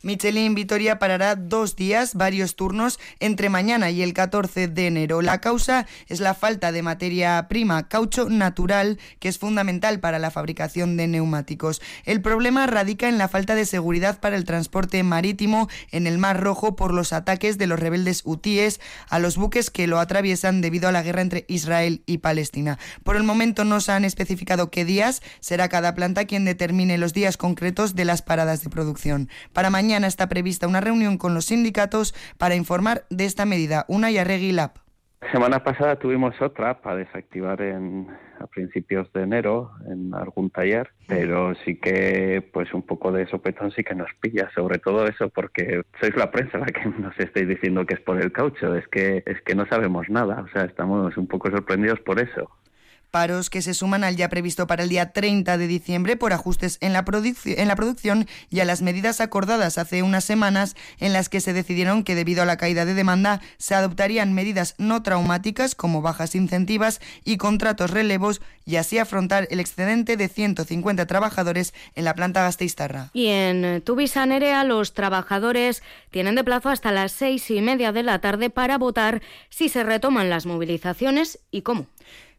Michelin 0.01 0.53
Vitoria 0.53 0.99
parará 0.99 1.35
dos 1.35 1.75
días, 1.75 2.13
varios 2.13 2.55
turnos, 2.55 2.99
entre 3.19 3.49
mañana 3.49 3.89
y 3.89 4.03
el 4.03 4.13
14 4.13 4.67
de 4.67 4.87
enero. 4.87 5.23
La 5.23 5.41
causa 5.41 5.87
es 6.07 6.19
la 6.19 6.35
falta 6.35 6.71
de 6.71 6.83
materia 6.83 7.47
prima, 7.49 7.87
caucho 7.87 8.29
natural, 8.29 8.99
que 9.19 9.29
es 9.29 9.39
fundamental 9.39 9.99
para 9.99 10.19
la 10.19 10.29
fabricación 10.29 10.95
de 10.95 11.07
neumáticos. 11.07 11.81
El 12.03 12.21
problema 12.21 12.67
radica 12.67 13.09
en 13.09 13.17
la 13.17 13.27
falta 13.27 13.55
de 13.55 13.65
seguridad 13.65 14.19
para 14.19 14.35
el 14.35 14.45
transporte 14.45 15.01
marítimo 15.01 15.69
en 15.91 16.05
el 16.05 16.19
Mar 16.19 16.39
Rojo 16.39 16.75
por 16.75 16.93
los 16.93 17.11
ataques 17.13 17.57
de 17.57 17.67
los 17.67 17.79
rebeldes 17.79 18.21
hutíes 18.25 18.79
a 19.09 19.19
los 19.19 19.37
buques 19.37 19.69
que 19.69 19.87
lo 19.87 19.99
atraviesan 19.99 20.61
debido 20.61 20.87
a 20.87 20.91
la 20.91 21.01
guerra 21.01 21.21
entre 21.21 21.45
Israel 21.47 22.03
y 22.05 22.19
Palestina. 22.19 22.77
Por 23.03 23.15
el 23.15 23.23
momento 23.23 23.65
no 23.65 23.81
se 23.81 23.91
han 23.91 24.05
especificado 24.05 24.69
qué 24.69 24.85
días 24.85 25.21
será 25.39 25.67
cada 25.69 25.95
planta 25.95 26.25
quien 26.25 26.45
determine 26.45 26.97
los 26.97 27.13
días 27.13 27.37
concretos 27.37 27.95
de 27.95 28.04
las 28.05 28.21
paradas 28.21 28.63
de 28.63 28.69
producción. 28.69 29.29
Para 29.53 29.69
mañana 29.69 30.07
está 30.07 30.29
prevista 30.29 30.67
una 30.67 30.81
reunión 30.81 31.17
con 31.17 31.33
los 31.33 31.45
sindicatos 31.45 32.13
para 32.37 32.55
informar 32.55 33.05
de 33.09 33.25
esta 33.25 33.45
medida. 33.45 33.85
Una 33.87 34.11
y 34.11 34.17
Arregui 34.17 34.51
Lab. 34.51 34.85
Semana 35.31 35.63
pasada 35.63 35.95
tuvimos 35.95 36.39
otra 36.39 36.81
para 36.81 36.97
desactivar 36.97 37.59
en, 37.61 38.07
a 38.39 38.45
principios 38.47 39.11
de 39.13 39.23
enero 39.23 39.71
en 39.89 40.13
algún 40.13 40.51
taller, 40.51 40.89
pero 41.07 41.55
sí 41.65 41.77
que 41.77 42.47
pues 42.53 42.71
un 42.73 42.83
poco 42.83 43.11
de 43.11 43.25
sopetón 43.27 43.71
sí 43.71 43.83
que 43.83 43.95
nos 43.95 44.09
pilla, 44.21 44.51
sobre 44.53 44.77
todo 44.77 45.07
eso 45.07 45.29
porque 45.29 45.81
sois 45.99 46.15
la 46.15 46.29
prensa 46.29 46.59
la 46.59 46.67
que 46.67 46.85
nos 46.85 47.17
estáis 47.17 47.47
diciendo 47.47 47.85
que 47.85 47.95
es 47.95 48.01
por 48.01 48.21
el 48.21 48.31
caucho, 48.31 48.75
es 48.75 48.87
que 48.89 49.23
es 49.25 49.41
que 49.41 49.55
no 49.55 49.65
sabemos 49.65 50.09
nada, 50.09 50.45
o 50.47 50.47
sea, 50.49 50.65
estamos 50.65 51.17
un 51.17 51.27
poco 51.27 51.49
sorprendidos 51.49 51.99
por 52.01 52.19
eso 52.19 52.51
paros 53.15 53.49
que 53.49 53.61
se 53.61 53.73
suman 53.73 54.03
al 54.03 54.17
ya 54.17 54.27
previsto 54.27 54.67
para 54.67 54.83
el 54.83 54.89
día 54.89 55.13
30 55.13 55.57
de 55.57 55.67
diciembre 55.67 56.17
por 56.17 56.33
ajustes 56.33 56.77
en 56.81 56.91
la, 56.91 57.05
en 57.45 57.67
la 57.69 57.75
producción 57.77 58.27
y 58.49 58.59
a 58.59 58.65
las 58.65 58.81
medidas 58.81 59.21
acordadas 59.21 59.77
hace 59.77 60.03
unas 60.03 60.25
semanas 60.25 60.75
en 60.99 61.13
las 61.13 61.29
que 61.29 61.39
se 61.39 61.53
decidieron 61.53 62.03
que 62.03 62.13
debido 62.13 62.43
a 62.43 62.45
la 62.45 62.57
caída 62.57 62.83
de 62.83 62.93
demanda 62.93 63.39
se 63.57 63.73
adoptarían 63.73 64.33
medidas 64.33 64.75
no 64.79 65.01
traumáticas 65.01 65.75
como 65.75 66.01
bajas 66.01 66.35
incentivas 66.35 66.99
y 67.23 67.37
contratos 67.37 67.89
relevos 67.89 68.41
y 68.65 68.75
así 68.75 68.97
afrontar 68.97 69.47
el 69.49 69.61
excedente 69.61 70.17
de 70.17 70.27
150 70.27 71.05
trabajadores 71.05 71.73
en 71.93 72.03
la 72.03 72.15
planta 72.15 72.41
Gasteiztarra. 72.41 73.11
Y 73.13 73.27
en 73.27 73.81
Tubisa 73.81 74.25
Nerea 74.25 74.65
los 74.65 74.93
trabajadores 74.93 75.83
tienen 76.11 76.35
de 76.35 76.43
plazo 76.43 76.67
hasta 76.67 76.91
las 76.91 77.13
seis 77.13 77.49
y 77.49 77.61
media 77.61 77.93
de 77.93 78.03
la 78.03 78.19
tarde 78.19 78.49
para 78.49 78.77
votar 78.77 79.21
si 79.49 79.69
se 79.69 79.85
retoman 79.85 80.29
las 80.29 80.45
movilizaciones 80.45 81.39
y 81.49 81.61
cómo. 81.61 81.87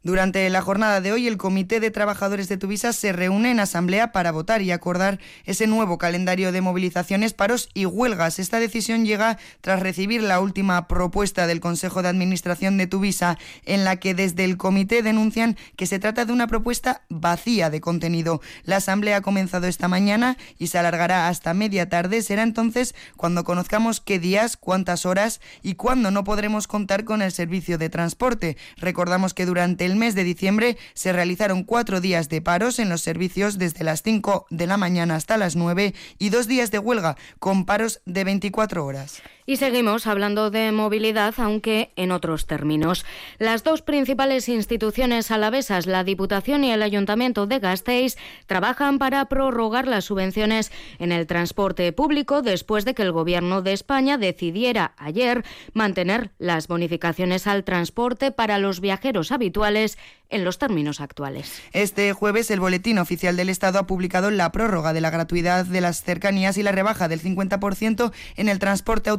Durante 0.06 0.48
la 0.50 0.62
jornada 0.62 1.00
de 1.00 1.10
hoy, 1.10 1.26
el 1.26 1.36
Comité 1.36 1.80
de 1.80 1.90
Trabajadores 1.90 2.48
de 2.48 2.56
Tuvisa 2.56 2.92
se 2.92 3.12
reúne 3.12 3.50
en 3.50 3.58
asamblea 3.58 4.12
para 4.12 4.30
votar 4.30 4.62
y 4.62 4.70
acordar 4.70 5.18
ese 5.46 5.66
nuevo 5.66 5.98
calendario 5.98 6.52
de 6.52 6.60
movilizaciones, 6.60 7.32
paros 7.32 7.70
y 7.74 7.86
huelgas. 7.86 8.38
Esta 8.38 8.60
decisión 8.60 9.04
llega 9.04 9.36
tras 9.62 9.80
recibir 9.80 10.22
la 10.22 10.38
última 10.38 10.86
propuesta 10.86 11.48
del 11.48 11.58
Consejo 11.58 12.02
de 12.02 12.08
Administración 12.08 12.78
de 12.78 12.86
Tuvisa, 12.86 13.36
en 13.64 13.82
la 13.82 13.96
que 13.96 14.14
desde 14.14 14.44
el 14.44 14.56
comité 14.56 15.02
denuncian 15.02 15.56
que 15.74 15.86
se 15.86 15.98
trata 15.98 16.24
de 16.24 16.32
una 16.32 16.46
propuesta 16.46 17.02
vacía 17.08 17.68
de 17.68 17.80
contenido. 17.80 18.40
La 18.62 18.76
asamblea 18.76 19.16
ha 19.16 19.22
comenzado 19.22 19.66
esta 19.66 19.88
mañana 19.88 20.36
y 20.56 20.68
se 20.68 20.78
alargará 20.78 21.26
hasta 21.26 21.52
media 21.52 21.88
tarde. 21.88 22.22
Será 22.22 22.44
entonces 22.44 22.94
cuando 23.16 23.42
conozcamos 23.42 24.00
qué 24.00 24.20
días, 24.20 24.56
cuántas 24.56 25.04
horas 25.04 25.40
y 25.64 25.74
cuándo 25.74 26.12
no 26.12 26.22
podremos 26.22 26.68
contar 26.68 27.02
con 27.02 27.22
el 27.22 27.32
servicio 27.32 27.76
de 27.76 27.88
transporte. 27.88 28.56
Recordamos 28.76 29.34
que 29.34 29.46
durante 29.46 29.84
el 29.84 29.95
mes 29.96 30.14
de 30.14 30.24
diciembre 30.24 30.76
se 30.94 31.12
realizaron 31.12 31.64
cuatro 31.64 32.00
días 32.00 32.28
de 32.28 32.42
paros 32.42 32.78
en 32.78 32.88
los 32.88 33.00
servicios 33.00 33.58
desde 33.58 33.84
las 33.84 34.02
5 34.02 34.46
de 34.50 34.66
la 34.66 34.76
mañana 34.76 35.16
hasta 35.16 35.36
las 35.36 35.56
9 35.56 35.94
y 36.18 36.28
dos 36.30 36.46
días 36.46 36.70
de 36.70 36.78
huelga 36.78 37.16
con 37.38 37.64
paros 37.64 38.00
de 38.06 38.24
24 38.24 38.84
horas. 38.84 39.22
Y 39.48 39.58
seguimos 39.58 40.08
hablando 40.08 40.50
de 40.50 40.72
movilidad, 40.72 41.32
aunque 41.38 41.92
en 41.94 42.10
otros 42.10 42.46
términos. 42.46 43.04
Las 43.38 43.62
dos 43.62 43.80
principales 43.80 44.48
instituciones 44.48 45.30
alavesas, 45.30 45.86
la 45.86 46.02
Diputación 46.02 46.64
y 46.64 46.72
el 46.72 46.82
Ayuntamiento 46.82 47.46
de 47.46 47.60
Gasteiz, 47.60 48.16
trabajan 48.46 48.98
para 48.98 49.24
prorrogar 49.26 49.86
las 49.86 50.06
subvenciones 50.06 50.72
en 50.98 51.12
el 51.12 51.28
transporte 51.28 51.92
público 51.92 52.42
después 52.42 52.84
de 52.84 52.94
que 52.94 53.02
el 53.02 53.12
Gobierno 53.12 53.62
de 53.62 53.72
España 53.72 54.18
decidiera 54.18 54.94
ayer 54.96 55.44
mantener 55.74 56.32
las 56.38 56.66
bonificaciones 56.66 57.46
al 57.46 57.62
transporte 57.62 58.32
para 58.32 58.58
los 58.58 58.80
viajeros 58.80 59.30
habituales 59.30 59.96
en 60.28 60.44
los 60.44 60.58
términos 60.58 61.00
actuales. 61.00 61.62
Este 61.72 62.12
jueves 62.12 62.50
el 62.50 62.60
Boletín 62.60 62.98
Oficial 62.98 63.36
del 63.36 63.48
Estado 63.48 63.78
ha 63.78 63.86
publicado 63.86 64.30
la 64.30 64.50
prórroga 64.50 64.92
de 64.92 65.00
la 65.00 65.10
gratuidad 65.10 65.64
de 65.64 65.80
las 65.80 66.02
cercanías 66.02 66.58
y 66.58 66.62
la 66.62 66.72
rebaja 66.72 67.08
del 67.08 67.22
50% 67.22 68.12
en 68.36 68.48
el 68.48 68.58
transporte 68.58 69.10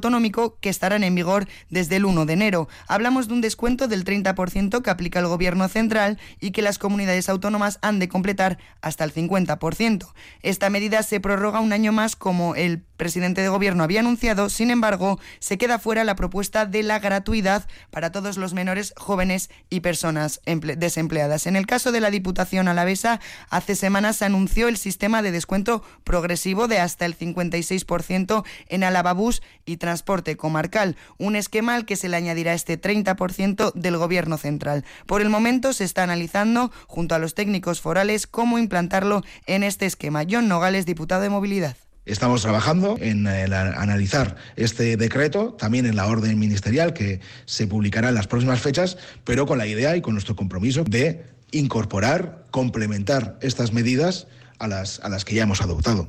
que 0.62 0.70
estarán 0.70 1.04
en 1.04 1.16
vigor 1.16 1.48
desde 1.70 1.96
el 1.96 2.06
1 2.06 2.26
de 2.26 2.34
enero. 2.34 2.68
Hablamos 2.88 3.28
de 3.28 3.34
un 3.34 3.42
descuento 3.42 3.88
del 3.88 4.06
30% 4.06 4.82
que 4.82 4.90
aplica 4.90 5.20
el 5.20 5.28
Gobierno 5.28 5.68
central 5.68 6.20
y 6.40 6.52
que 6.52 6.62
las 6.62 6.78
comunidades 6.78 7.30
autónomas 7.30 7.80
han 7.82 8.00
de 8.00 8.10
completar 8.10 8.58
hasta 8.82 9.04
el 9.04 9.14
50%. 9.14 10.08
Esta 10.42 10.70
medida 10.70 11.04
se 11.04 11.20
prorroga 11.20 11.60
un 11.60 11.74
año 11.74 11.92
más 11.92 12.16
como 12.16 12.56
el 12.56 12.84
presidente 12.98 13.42
de 13.42 13.50
Gobierno 13.50 13.84
había 13.84 14.00
anunciado, 14.00 14.50
sin 14.50 14.72
embargo, 14.72 15.20
se 15.40 15.58
queda 15.58 15.80
fuera 15.80 16.04
la 16.04 16.16
propuesta 16.16 16.66
de 16.66 16.84
la 16.84 17.00
gratuidad 17.00 17.68
para 17.92 18.12
todos 18.12 18.38
los 18.38 18.54
menores, 18.54 18.94
jóvenes 18.98 19.50
y 19.70 19.82
personas 19.82 20.42
desempleadas 20.46 20.98
empleadas. 20.98 21.48
En 21.48 21.56
el 21.56 21.66
caso 21.66 21.92
de 21.92 22.02
la 22.02 22.12
Diputación 22.12 22.68
Alavesa, 22.68 23.20
hace 23.50 23.76
semanas 23.76 24.18
se 24.18 24.26
anunció 24.26 24.68
el 24.68 24.78
sistema 24.78 25.22
de 25.22 25.32
descuento 25.32 25.84
progresivo 26.04 26.68
de 26.68 26.80
hasta 26.80 27.06
el 27.06 27.18
56% 27.18 28.44
en 28.68 28.84
Alavabús 28.84 29.42
y 29.66 29.78
transporte 29.78 30.07
comarcal, 30.38 30.96
un 31.18 31.36
esquema 31.36 31.76
al 31.76 31.86
que 31.86 31.96
se 31.96 32.08
le 32.08 32.18
añadirá 32.18 32.54
este 32.54 32.80
30% 32.80 33.74
del 33.74 33.98
Gobierno 33.98 34.38
central. 34.38 34.86
Por 35.06 35.22
el 35.22 35.30
momento 35.30 35.74
se 35.74 35.84
está 35.84 36.04
analizando, 36.04 36.72
junto 36.88 37.16
a 37.16 37.20
los 37.20 37.34
técnicos 37.34 37.82
forales, 37.82 38.26
cómo 38.26 38.58
implantarlo 38.58 39.24
en 39.46 39.64
este 39.64 39.86
esquema. 39.86 40.24
John 40.30 40.48
Nogales, 40.48 40.86
diputado 40.86 41.22
de 41.22 41.30
Movilidad. 41.30 41.76
Estamos 42.06 42.42
trabajando 42.42 42.96
en, 43.02 43.28
analizar 43.28 44.38
este 44.56 44.96
decreto, 44.96 45.54
también 45.60 45.86
en 45.86 45.98
la 45.98 46.08
orden 46.08 46.40
ministerial 46.40 46.94
que 46.94 47.20
se 47.46 47.68
publicará 47.68 48.08
en 48.08 48.16
las 48.16 48.28
próximas 48.28 48.62
fechas, 48.62 48.98
pero 49.26 49.46
con 49.46 49.58
la 49.58 49.68
idea 49.68 49.98
y 49.98 50.02
con 50.02 50.14
nuestro 50.14 50.38
compromiso 50.38 50.86
de 50.86 51.26
incorporar, 51.52 52.46
complementar 52.50 53.38
estas 53.42 53.74
medidas 53.74 54.28
a 54.58 54.70
las, 54.70 55.02
a 55.02 55.10
las 55.10 55.26
que 55.26 55.36
ya 55.36 55.44
hemos 55.44 55.62
adoptado. 55.62 56.08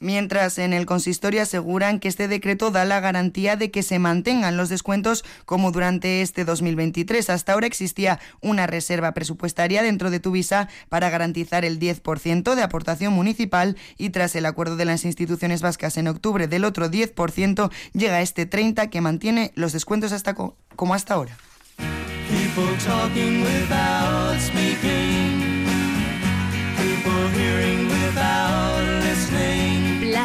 Mientras 0.00 0.58
en 0.58 0.72
el 0.72 0.86
consistorio 0.86 1.42
aseguran 1.42 1.98
que 1.98 2.08
este 2.08 2.28
decreto 2.28 2.70
da 2.70 2.84
la 2.84 3.00
garantía 3.00 3.56
de 3.56 3.70
que 3.70 3.82
se 3.82 3.98
mantengan 3.98 4.56
los 4.56 4.68
descuentos 4.68 5.24
como 5.44 5.72
durante 5.72 6.22
este 6.22 6.44
2023. 6.44 7.30
Hasta 7.30 7.52
ahora 7.52 7.66
existía 7.66 8.20
una 8.40 8.66
reserva 8.66 9.12
presupuestaria 9.12 9.82
dentro 9.82 10.10
de 10.10 10.20
Tuvisa 10.20 10.68
para 10.88 11.10
garantizar 11.10 11.64
el 11.64 11.78
10% 11.78 12.54
de 12.54 12.62
aportación 12.62 13.12
municipal 13.12 13.76
y 13.96 14.10
tras 14.10 14.34
el 14.36 14.46
acuerdo 14.46 14.76
de 14.76 14.84
las 14.84 15.04
instituciones 15.04 15.62
vascas 15.62 15.96
en 15.96 16.08
octubre 16.08 16.46
del 16.46 16.64
otro 16.64 16.90
10% 16.90 17.70
llega 17.92 18.22
este 18.22 18.48
30% 18.48 18.90
que 18.90 19.00
mantiene 19.00 19.52
los 19.54 19.72
descuentos 19.72 20.12
hasta 20.12 20.34
como 20.34 20.94
hasta 20.94 21.14
ahora. 21.14 21.36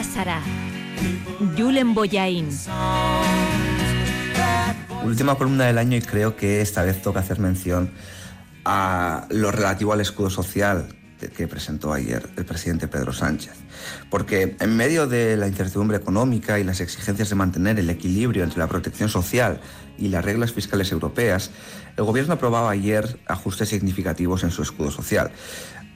Plásara. 0.03 0.41
Julen 1.57 1.93
Boyain. 1.93 2.50
Última 5.05 5.36
columna 5.36 5.63
del 5.65 5.77
año 5.77 5.95
y 5.95 6.01
creo 6.01 6.36
que 6.36 6.60
esta 6.60 6.83
vez 6.83 7.01
toca 7.01 7.22
hacer 7.22 7.39
mención 7.39 7.89
a 8.65 9.27
lo 9.29 9.50
relativo 9.51 9.93
al 9.93 10.01
escudo 10.01 10.29
social 10.29 10.89
que 11.38 11.48
presentó 11.48 11.93
ayer 11.93 12.29
el 12.36 12.43
presidente 12.43 12.89
Pedro 12.89 13.13
Sánchez. 13.13 13.53
Porque 14.10 14.57
en 14.60 14.75
medio 14.75 15.07
de 15.07 15.38
la 15.38 15.48
incertidumbre 15.48 15.95
económica 15.95 16.60
y 16.60 16.65
las 16.65 16.81
exigencias 16.81 17.29
de 17.29 17.36
mantener 17.36 17.79
el 17.79 17.89
equilibrio 17.89 18.43
entre 18.43 18.60
la 18.60 18.67
protección 18.67 19.07
social 19.07 19.62
y 19.98 20.10
las 20.10 20.25
reglas 20.25 20.51
fiscales 20.51 20.91
europeas, 20.91 21.51
el 21.95 22.03
gobierno 22.03 22.33
aprobaba 22.33 22.72
ayer 22.72 23.22
ajustes 23.25 23.69
significativos 23.69 24.43
en 24.43 24.51
su 24.51 24.63
escudo 24.63 24.91
social 24.91 25.31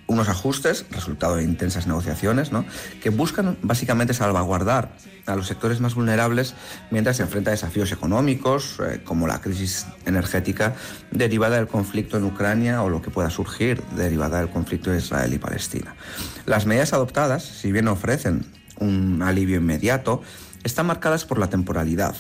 unos 0.07 0.29
ajustes, 0.29 0.85
resultado 0.89 1.35
de 1.35 1.43
intensas 1.43 1.85
negociaciones, 1.85 2.51
¿no? 2.51 2.65
que 3.01 3.09
buscan 3.09 3.57
básicamente 3.61 4.13
salvaguardar 4.13 4.93
a 5.25 5.35
los 5.35 5.47
sectores 5.47 5.81
más 5.81 5.95
vulnerables 5.95 6.55
mientras 6.89 7.17
se 7.17 7.23
enfrenta 7.23 7.51
a 7.51 7.53
desafíos 7.53 7.91
económicos 7.91 8.77
eh, 8.79 9.01
como 9.03 9.27
la 9.27 9.41
crisis 9.41 9.85
energética 10.05 10.75
derivada 11.11 11.57
del 11.57 11.67
conflicto 11.67 12.17
en 12.17 12.23
Ucrania 12.23 12.81
o 12.83 12.89
lo 12.89 13.01
que 13.01 13.11
pueda 13.11 13.29
surgir 13.29 13.83
derivada 13.95 14.39
del 14.39 14.49
conflicto 14.49 14.91
de 14.91 14.99
Israel 14.99 15.33
y 15.33 15.37
Palestina. 15.37 15.95
Las 16.45 16.65
medidas 16.65 16.93
adoptadas, 16.93 17.43
si 17.43 17.71
bien 17.73 17.89
ofrecen 17.89 18.45
un 18.79 19.21
alivio 19.21 19.57
inmediato, 19.57 20.21
están 20.63 20.85
marcadas 20.85 21.25
por 21.25 21.37
la 21.37 21.49
temporalidad 21.49 22.15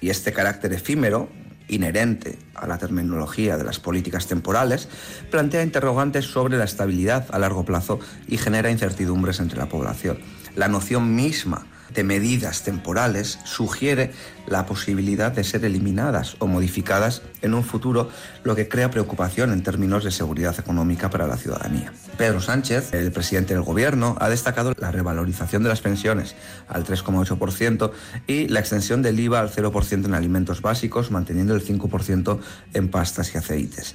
y 0.00 0.10
este 0.10 0.32
carácter 0.32 0.72
efímero 0.72 1.28
inherente 1.68 2.38
a 2.54 2.66
la 2.66 2.78
terminología 2.78 3.56
de 3.56 3.64
las 3.64 3.78
políticas 3.78 4.26
temporales, 4.26 4.88
plantea 5.30 5.62
interrogantes 5.62 6.24
sobre 6.24 6.56
la 6.56 6.64
estabilidad 6.64 7.26
a 7.30 7.38
largo 7.38 7.64
plazo 7.64 8.00
y 8.26 8.38
genera 8.38 8.70
incertidumbres 8.70 9.40
entre 9.40 9.58
la 9.58 9.68
población. 9.68 10.18
La 10.56 10.68
noción 10.68 11.14
misma 11.14 11.66
de 11.94 12.04
medidas 12.04 12.62
temporales 12.62 13.38
sugiere 13.44 14.12
la 14.46 14.66
posibilidad 14.66 15.32
de 15.32 15.44
ser 15.44 15.64
eliminadas 15.64 16.36
o 16.38 16.46
modificadas 16.46 17.22
en 17.42 17.54
un 17.54 17.64
futuro, 17.64 18.10
lo 18.44 18.56
que 18.56 18.68
crea 18.68 18.90
preocupación 18.90 19.52
en 19.52 19.62
términos 19.62 20.04
de 20.04 20.10
seguridad 20.10 20.58
económica 20.58 21.10
para 21.10 21.26
la 21.26 21.36
ciudadanía. 21.36 21.92
Pedro 22.16 22.40
Sánchez, 22.40 22.94
el 22.94 23.12
presidente 23.12 23.54
del 23.54 23.62
gobierno, 23.62 24.16
ha 24.20 24.28
destacado 24.28 24.72
la 24.78 24.90
revalorización 24.90 25.62
de 25.62 25.68
las 25.68 25.80
pensiones 25.80 26.34
al 26.68 26.84
3,8% 26.84 27.92
y 28.26 28.48
la 28.48 28.60
extensión 28.60 29.02
del 29.02 29.20
IVA 29.20 29.40
al 29.40 29.50
0% 29.50 30.04
en 30.04 30.14
alimentos 30.14 30.62
básicos, 30.62 31.10
manteniendo 31.10 31.54
el 31.54 31.64
5% 31.64 32.38
en 32.74 32.88
pastas 32.88 33.34
y 33.34 33.38
aceites. 33.38 33.94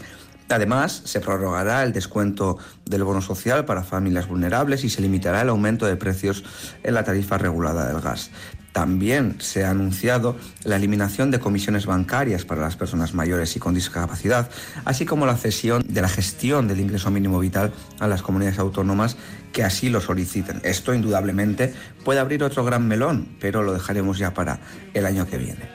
Además, 0.49 1.01
se 1.05 1.19
prorrogará 1.19 1.83
el 1.83 1.93
descuento 1.93 2.57
del 2.85 3.03
bono 3.03 3.21
social 3.21 3.65
para 3.65 3.83
familias 3.83 4.27
vulnerables 4.27 4.83
y 4.83 4.89
se 4.89 5.01
limitará 5.01 5.41
el 5.41 5.49
aumento 5.49 5.85
de 5.85 5.95
precios 5.95 6.43
en 6.83 6.93
la 6.93 7.03
tarifa 7.03 7.37
regulada 7.37 7.87
del 7.87 8.01
gas. 8.01 8.29
También 8.73 9.35
se 9.39 9.65
ha 9.65 9.69
anunciado 9.69 10.35
la 10.63 10.77
eliminación 10.77 11.29
de 11.29 11.39
comisiones 11.39 11.85
bancarias 11.85 12.43
para 12.43 12.61
las 12.61 12.75
personas 12.75 13.13
mayores 13.13 13.55
y 13.55 13.59
con 13.59 13.75
discapacidad, 13.75 14.49
así 14.83 15.05
como 15.05 15.27
la 15.27 15.37
cesión 15.37 15.83
de 15.87 16.01
la 16.01 16.09
gestión 16.09 16.67
del 16.67 16.79
ingreso 16.79 17.11
mínimo 17.11 17.39
vital 17.39 17.71
a 17.99 18.07
las 18.07 18.23
comunidades 18.23 18.57
autónomas 18.57 19.15
que 19.51 19.63
así 19.63 19.89
lo 19.89 20.01
soliciten. 20.01 20.59
Esto 20.63 20.91
indudablemente 20.91 21.71
puede 22.03 22.19
abrir 22.19 22.43
otro 22.43 22.65
gran 22.65 22.87
melón, 22.87 23.37
pero 23.39 23.61
lo 23.61 23.73
dejaremos 23.73 24.17
ya 24.17 24.33
para 24.33 24.59
el 24.95 25.05
año 25.05 25.27
que 25.27 25.37
viene. 25.37 25.69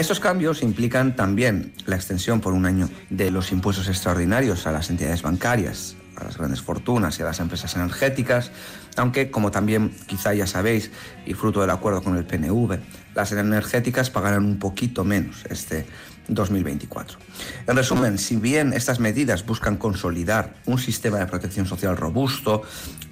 Estos 0.00 0.18
cambios 0.18 0.62
implican 0.62 1.14
también 1.14 1.74
la 1.84 1.94
extensión 1.94 2.40
por 2.40 2.54
un 2.54 2.64
año 2.64 2.88
de 3.10 3.30
los 3.30 3.52
impuestos 3.52 3.86
extraordinarios 3.86 4.66
a 4.66 4.72
las 4.72 4.88
entidades 4.88 5.20
bancarias, 5.20 5.94
a 6.16 6.24
las 6.24 6.38
grandes 6.38 6.62
fortunas 6.62 7.18
y 7.18 7.22
a 7.22 7.26
las 7.26 7.38
empresas 7.38 7.76
energéticas, 7.76 8.50
aunque 8.96 9.30
como 9.30 9.50
también 9.50 9.94
quizá 10.06 10.32
ya 10.32 10.46
sabéis 10.46 10.90
y 11.26 11.34
fruto 11.34 11.60
del 11.60 11.68
acuerdo 11.68 12.02
con 12.02 12.16
el 12.16 12.24
PNV, 12.24 12.78
las 13.14 13.32
energéticas 13.32 14.08
pagarán 14.08 14.46
un 14.46 14.58
poquito 14.58 15.04
menos 15.04 15.44
este 15.50 15.84
2024. 16.28 17.18
En 17.66 17.76
resumen, 17.76 18.16
si 18.16 18.36
bien 18.36 18.72
estas 18.72 19.00
medidas 19.00 19.44
buscan 19.44 19.76
consolidar 19.76 20.54
un 20.64 20.78
sistema 20.78 21.18
de 21.18 21.26
protección 21.26 21.66
social 21.66 21.98
robusto, 21.98 22.62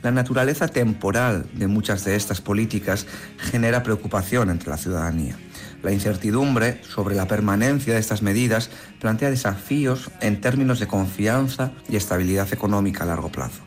la 0.02 0.10
naturaleza 0.10 0.68
temporal 0.68 1.44
de 1.52 1.66
muchas 1.66 2.06
de 2.06 2.16
estas 2.16 2.40
políticas 2.40 3.06
genera 3.36 3.82
preocupación 3.82 4.48
entre 4.48 4.70
la 4.70 4.78
ciudadanía. 4.78 5.36
La 5.82 5.92
incertidumbre 5.92 6.80
sobre 6.82 7.14
la 7.14 7.28
permanencia 7.28 7.94
de 7.94 8.00
estas 8.00 8.22
medidas 8.22 8.70
plantea 9.00 9.30
desafíos 9.30 10.10
en 10.20 10.40
términos 10.40 10.80
de 10.80 10.88
confianza 10.88 11.72
y 11.88 11.96
estabilidad 11.96 12.52
económica 12.52 13.04
a 13.04 13.06
largo 13.06 13.30
plazo. 13.30 13.62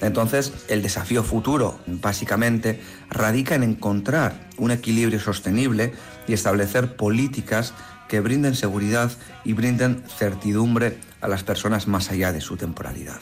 Entonces, 0.00 0.52
el 0.68 0.82
desafío 0.82 1.22
futuro, 1.24 1.80
básicamente, 1.86 2.80
radica 3.10 3.54
en 3.54 3.62
encontrar 3.62 4.48
un 4.58 4.70
equilibrio 4.70 5.18
sostenible 5.18 5.92
y 6.28 6.34
establecer 6.34 6.96
políticas 6.96 7.74
que 8.08 8.20
brinden 8.20 8.54
seguridad 8.54 9.10
y 9.44 9.54
brinden 9.54 10.04
certidumbre 10.06 10.98
a 11.20 11.28
las 11.28 11.42
personas 11.42 11.88
más 11.88 12.10
allá 12.10 12.32
de 12.32 12.40
su 12.40 12.56
temporalidad. 12.56 13.20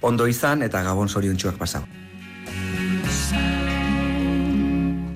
Ondo 0.00 0.28
izan 0.28 0.62
eta 0.62 0.82
gabon 0.82 1.08
zoriontsuak. 1.08 1.56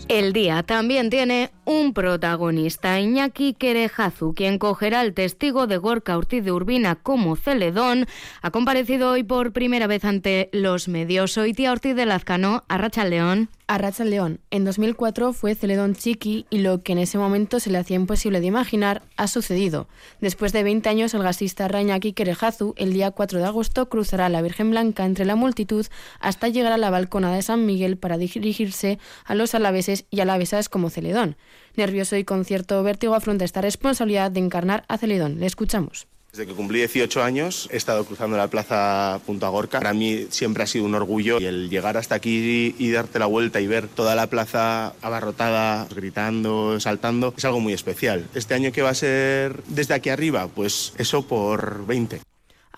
El 0.09 0.33
día 0.33 0.63
también 0.63 1.11
tiene 1.11 1.51
un 1.67 1.93
protagonista, 1.93 2.99
Iñaki 2.99 3.53
Querejazu, 3.53 4.33
quien 4.33 4.59
cogerá 4.59 5.03
el 5.03 5.13
testigo 5.13 5.67
de 5.67 5.77
Gorka 5.77 6.17
Ortiz 6.17 6.43
de 6.43 6.51
Urbina 6.51 6.95
como 6.97 7.37
Celedón, 7.37 8.07
ha 8.41 8.51
comparecido 8.51 9.11
hoy 9.11 9.23
por 9.23 9.53
primera 9.53 9.87
vez 9.87 10.07
ante 10.07 10.49
los 10.53 10.89
medios. 10.89 11.33
Soy 11.33 11.53
tía 11.53 11.73
Ortiz 11.73 11.95
de 11.95 12.07
Lazcano, 12.07 12.65
Arracha 12.69 13.05
León. 13.05 13.51
Arracha 13.69 14.03
León. 14.03 14.41
En 14.51 14.65
2004 14.65 15.35
fue 15.35 15.55
Celedón 15.55 15.95
Chiqui 15.95 16.47
y 16.49 16.59
lo 16.59 16.83
que 16.83 16.93
en 16.93 16.99
ese 16.99 17.19
momento 17.19 17.61
se 17.61 17.71
le 17.71 17.77
hacía 17.77 17.97
imposible 17.97 18.41
de 18.41 18.47
imaginar 18.47 19.03
ha 19.19 19.29
sucedido. 19.29 19.89
Después 20.23 20.55
de 20.55 20.63
20 20.63 20.89
años, 20.89 21.13
el 21.13 21.23
gasista 21.23 21.69
Rañaki 21.69 22.15
Querejazu, 22.15 22.73
el 22.79 22.95
día 22.95 23.11
4 23.11 23.39
de 23.39 23.45
agosto, 23.45 23.91
cruzará 23.91 24.31
la 24.31 24.41
Virgen 24.41 24.71
Blanca 24.71 25.05
entre 25.05 25.27
la 25.27 25.37
multitud 25.37 25.87
hasta 26.19 26.49
llegar 26.49 26.73
a 26.73 26.79
la 26.79 26.89
balcona 26.89 27.33
de 27.35 27.43
San 27.43 27.67
Miguel 27.67 27.99
para 27.99 28.17
dirigirse 28.17 28.99
a 29.27 29.35
los 29.35 29.55
alaveses 29.55 30.07
y 30.11 30.21
alavesas 30.21 30.71
como 30.71 30.89
Celedón. 30.89 31.37
Nervioso 31.77 32.17
y 32.17 32.25
con 32.25 32.47
cierto 32.47 32.83
vértigo 32.83 33.15
afronta 33.15 33.45
esta 33.45 33.61
responsabilidad 33.61 34.31
de 34.31 34.41
encarnar 34.41 34.85
a 34.89 34.97
Celedón. 34.97 35.41
Le 35.41 35.47
escuchamos. 35.47 36.09
Desde 36.31 36.47
que 36.47 36.55
cumplí 36.55 36.79
18 36.79 37.23
años 37.23 37.69
he 37.73 37.77
estado 37.77 38.05
cruzando 38.05 38.37
la 38.37 38.49
plaza 38.49 39.21
Punta 39.27 39.49
Gorca. 39.49 39.79
Para 39.79 39.95
mí 39.95 40.27
siempre 40.31 40.63
ha 40.63 40.67
sido 40.67 40.85
un 40.85 40.95
orgullo 40.95 41.41
y 41.41 41.47
el 41.47 41.71
llegar 41.71 41.97
hasta 41.97 42.15
aquí 42.15 42.75
y 42.79 42.91
darte 42.91 43.19
la 43.19 43.27
vuelta 43.27 43.61
y 43.61 43.67
ver 43.67 43.89
toda 43.89 44.15
la 44.15 44.29
plaza 44.29 44.93
abarrotada, 45.01 45.87
gritando, 45.95 46.79
saltando, 46.81 47.35
es 47.37 47.45
algo 47.45 47.61
muy 47.61 47.73
especial. 47.73 48.27
Este 48.35 48.55
año 48.55 48.73
que 48.73 48.83
va 48.83 48.91
a 48.91 48.95
ser 48.95 49.63
desde 49.69 49.95
aquí 49.95 50.11
arriba, 50.11 50.49
pues 50.49 50.93
eso 50.99 51.27
por 51.27 51.87
20 51.87 52.21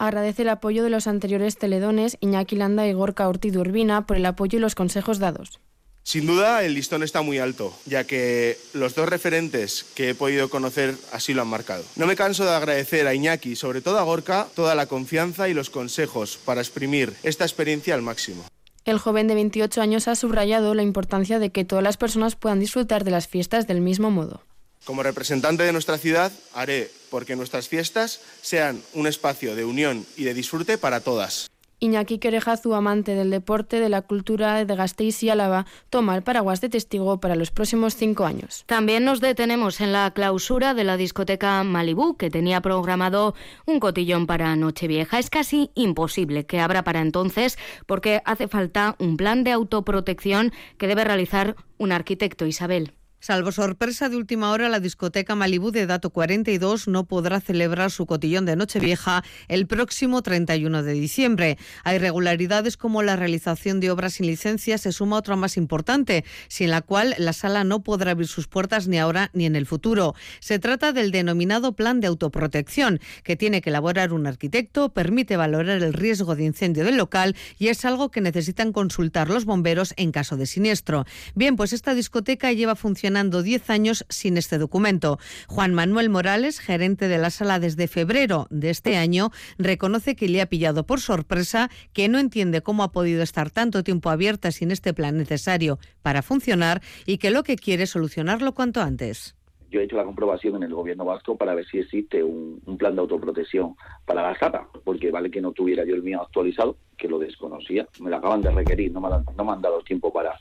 agradece 0.01 0.43
el 0.43 0.49
apoyo 0.49 0.83
de 0.83 0.89
los 0.89 1.07
anteriores 1.07 1.59
teledones 1.59 2.17
Iñaki 2.21 2.57
Landa 2.57 2.87
y 2.87 2.95
Gorka 2.95 3.29
Ortiz 3.29 3.55
Urbina 3.55 4.07
por 4.07 4.17
el 4.17 4.25
apoyo 4.25 4.57
y 4.59 4.61
los 4.61 4.75
consejos 4.75 5.19
dados. 5.19 5.61
Sin 6.03 6.27
duda, 6.27 6.65
el 6.65 6.75
listón 6.75 7.03
está 7.03 7.23
muy 7.23 7.39
alto, 7.39 7.73
ya 7.87 8.05
que 8.05 8.59
los 8.73 8.95
dos 8.95 9.09
referentes 9.09 9.85
que 9.95 10.11
he 10.11 10.15
podido 10.15 10.49
conocer 10.49 10.97
así 11.13 11.35
lo 11.35 11.43
han 11.43 11.49
marcado. 11.49 11.85
No 11.97 12.07
me 12.07 12.17
canso 12.17 12.45
de 12.45 12.51
agradecer 12.51 13.07
a 13.07 13.15
Iñaki, 13.15 13.55
sobre 13.55 13.81
todo 13.81 13.99
a 13.99 14.03
Gorka, 14.03 14.49
toda 14.57 14.75
la 14.75 14.87
confianza 14.87 15.49
y 15.49 15.55
los 15.55 15.71
consejos 15.71 16.39
para 16.45 16.61
exprimir 16.61 17.15
esta 17.23 17.45
experiencia 17.45 17.95
al 17.95 18.03
máximo. 18.03 18.45
El 18.85 18.99
joven 18.99 19.29
de 19.29 19.35
28 19.35 19.83
años 19.83 20.09
ha 20.09 20.17
subrayado 20.17 20.75
la 20.75 20.83
importancia 20.83 21.39
de 21.39 21.51
que 21.51 21.65
todas 21.65 21.85
las 21.85 21.97
personas 21.97 22.35
puedan 22.35 22.61
disfrutar 22.61 23.05
de 23.05 23.11
las 23.11 23.29
fiestas 23.29 23.67
del 23.67 23.81
mismo 23.81 24.11
modo. 24.11 24.43
Como 24.85 25.03
representante 25.03 25.63
de 25.63 25.73
nuestra 25.73 25.99
ciudad, 25.99 26.33
haré 26.55 26.91
porque 27.11 27.37
nuestras 27.37 27.69
fiestas 27.69 28.21
sean 28.41 28.83
un 28.95 29.07
espacio 29.07 29.55
de 29.55 29.67
unión 29.67 30.07
y 30.17 30.25
de 30.25 30.35
disfrute 30.35 30.79
para 30.79 31.01
todas. 31.01 31.51
Iñaki 31.81 32.19
Querejazu, 32.19 32.75
amante 32.75 33.15
del 33.15 33.31
deporte, 33.31 33.81
de 33.81 33.89
la 33.89 34.03
cultura 34.03 34.65
de 34.65 34.77
Gasteiz 34.77 35.23
y 35.23 35.31
Álava, 35.31 35.67
toma 35.89 36.15
el 36.15 36.23
paraguas 36.23 36.61
de 36.61 36.69
testigo 36.69 37.21
para 37.21 37.37
los 37.37 37.51
próximos 37.51 37.97
cinco 37.97 38.27
años. 38.27 38.65
También 38.67 39.05
nos 39.05 39.21
detenemos 39.21 39.81
en 39.81 39.93
la 39.93 40.11
clausura 40.13 40.75
de 40.75 40.85
la 40.85 40.99
discoteca 40.99 41.65
Malibu, 41.65 42.17
que 42.17 42.31
tenía 42.31 42.61
programado 42.61 43.35
un 43.67 43.81
cotillón 43.81 44.27
para 44.27 44.55
Nochevieja. 44.57 45.19
Es 45.19 45.31
casi 45.31 45.71
imposible 45.75 46.45
que 46.45 46.61
abra 46.61 46.85
para 46.85 47.01
entonces 47.01 47.59
porque 47.87 48.21
hace 48.27 48.47
falta 48.47 48.95
un 48.99 49.17
plan 49.17 49.43
de 49.43 49.53
autoprotección 49.53 50.53
que 50.77 50.87
debe 50.87 51.05
realizar 51.05 51.57
un 51.79 51.93
arquitecto, 51.93 52.45
Isabel. 52.47 52.93
Salvo 53.23 53.53
sorpresa 53.53 54.09
de 54.09 54.17
última 54.17 54.51
hora, 54.51 54.71
la 54.71 54.81
discoteca 54.81 55.35
Malibú 55.35 55.73
de 55.73 55.87
Dato 55.87 56.09
42 56.09 56.89
no 56.89 57.05
podrá 57.05 57.43
celebrar 57.43 57.91
su 57.91 58.07
cotillón 58.07 58.47
de 58.47 58.57
Nochevieja 58.57 59.23
el 59.49 59.67
próximo 59.67 60.23
31 60.23 60.83
de 60.83 60.95
diciembre. 60.95 61.59
Hay 61.85 61.97
irregularidades 61.97 62.79
como 62.79 63.03
la 63.03 63.17
realización 63.17 63.79
de 63.79 63.91
obras 63.91 64.15
sin 64.15 64.27
licencia, 64.27 64.79
se 64.79 64.91
suma 64.91 65.19
otra 65.19 65.37
más 65.37 65.59
importante, 65.59 66.25
sin 66.49 66.71
la 66.71 66.81
cual 66.81 67.15
la 67.19 67.35
sala 67.35 67.63
no 67.63 67.83
podrá 67.83 68.13
abrir 68.13 68.27
sus 68.27 68.49
puertas 68.49 68.89
ni 68.89 68.99
ahora 68.99 69.29
ni 69.35 69.45
en 69.45 69.55
el 69.55 69.67
futuro. 69.67 70.15
Se 70.41 70.59
trata 70.59 70.95
del 70.95 71.11
denominado 71.11 71.77
plan 71.77 72.01
de 72.01 72.07
autoprotección, 72.07 73.01
que 73.23 73.37
tiene 73.37 73.61
que 73.61 73.69
elaborar 73.69 74.15
un 74.15 74.27
arquitecto, 74.27 74.95
permite 74.95 75.37
valorar 75.37 75.83
el 75.83 75.93
riesgo 75.93 76.37
de 76.37 76.45
incendio 76.45 76.87
del 76.87 76.97
local 76.97 77.37
y 77.59 77.69
es 77.69 77.85
algo 77.85 78.11
que 78.11 78.23
necesitan 78.23 78.73
consultar 78.73 79.29
los 79.29 79.45
bomberos 79.45 79.93
en 79.99 80.11
caso 80.11 80.39
de 80.39 80.47
siniestro. 80.47 81.05
Bien, 81.35 81.57
pues 81.57 81.75
esta 81.75 81.93
discoteca 81.93 82.51
lleva 82.53 82.77
funcionando 82.77 83.10
10 83.11 83.71
años 83.71 84.05
sin 84.09 84.37
este 84.37 84.59
documento. 84.59 85.19
Juan 85.49 85.75
Manuel 85.75 86.11
Morales, 86.11 86.61
gerente 86.61 87.09
de 87.09 87.19
la 87.19 87.31
sala 87.31 87.59
desde 87.59 87.89
febrero 87.89 88.47
de 88.51 88.71
este 88.71 88.97
año, 88.97 89.31
reconoce 89.59 90.15
que 90.15 90.29
le 90.29 90.41
ha 90.41 90.47
pillado 90.47 90.87
por 90.87 91.01
sorpresa, 91.01 91.71
que 91.93 92.09
no 92.09 92.19
entiende 92.19 92.63
cómo 92.63 92.83
ha 92.83 92.93
podido 92.93 93.23
estar 93.23 93.51
tanto 93.51 93.83
tiempo 93.83 94.11
abierta 94.11 94.53
sin 94.53 94.71
este 94.71 94.95
plan 94.95 95.17
necesario 95.17 95.79
para 96.03 96.23
funcionar 96.23 96.83
y 97.07 97.19
que 97.19 97.31
lo 97.31 97.43
que 97.43 97.57
quiere 97.57 97.85
es 97.85 97.91
solucionarlo 97.91 98.55
cuanto 98.55 98.81
antes. 98.81 99.35
Yo 99.71 99.81
he 99.81 99.85
hecho 99.85 99.97
la 99.97 100.05
comprobación 100.05 100.57
en 100.57 100.65
el 100.65 100.75
gobierno 100.75 101.05
vasco 101.05 101.37
para 101.37 101.55
ver 101.55 101.65
si 101.67 101.79
existe 101.79 102.23
un, 102.25 102.61
plan 102.79 102.95
de 102.95 103.03
autoprotección 103.03 103.77
para 104.05 104.23
la 104.23 104.39
sala, 104.39 104.67
porque 104.85 105.11
vale 105.11 105.31
que 105.31 105.41
no 105.41 105.53
tuviera 105.53 105.85
yo 105.85 105.95
el 105.95 106.03
mío 106.03 106.23
actualizado, 106.23 106.77
que 106.97 107.09
lo 107.09 107.19
desconocía, 107.19 107.87
me 108.01 108.11
lo 108.11 108.17
acaban 108.17 108.41
de 108.41 108.51
requerir, 108.51 108.91
no 108.91 109.01
me, 109.01 109.09
no 109.37 109.45
me 109.45 109.53
han 109.53 109.63
dado 109.63 109.81
tiempo 109.83 110.13
para, 110.13 110.39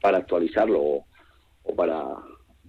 para 0.00 0.18
actualizarlo. 0.18 0.80
o 0.80 1.04
para, 1.74 2.04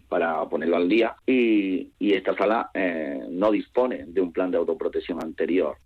para 0.10 0.48
ponerlo 0.50 0.78
al 0.78 0.90
día 0.90 1.16
y, 1.26 1.92
esta 2.00 2.36
sala 2.36 2.72
eh, 2.74 3.20
no 3.30 3.52
dispone 3.52 4.06
de 4.08 4.22
un 4.22 4.32
plan 4.32 4.50
de 4.50 4.58
autoprotección 4.58 5.22
anterior. 5.22 5.78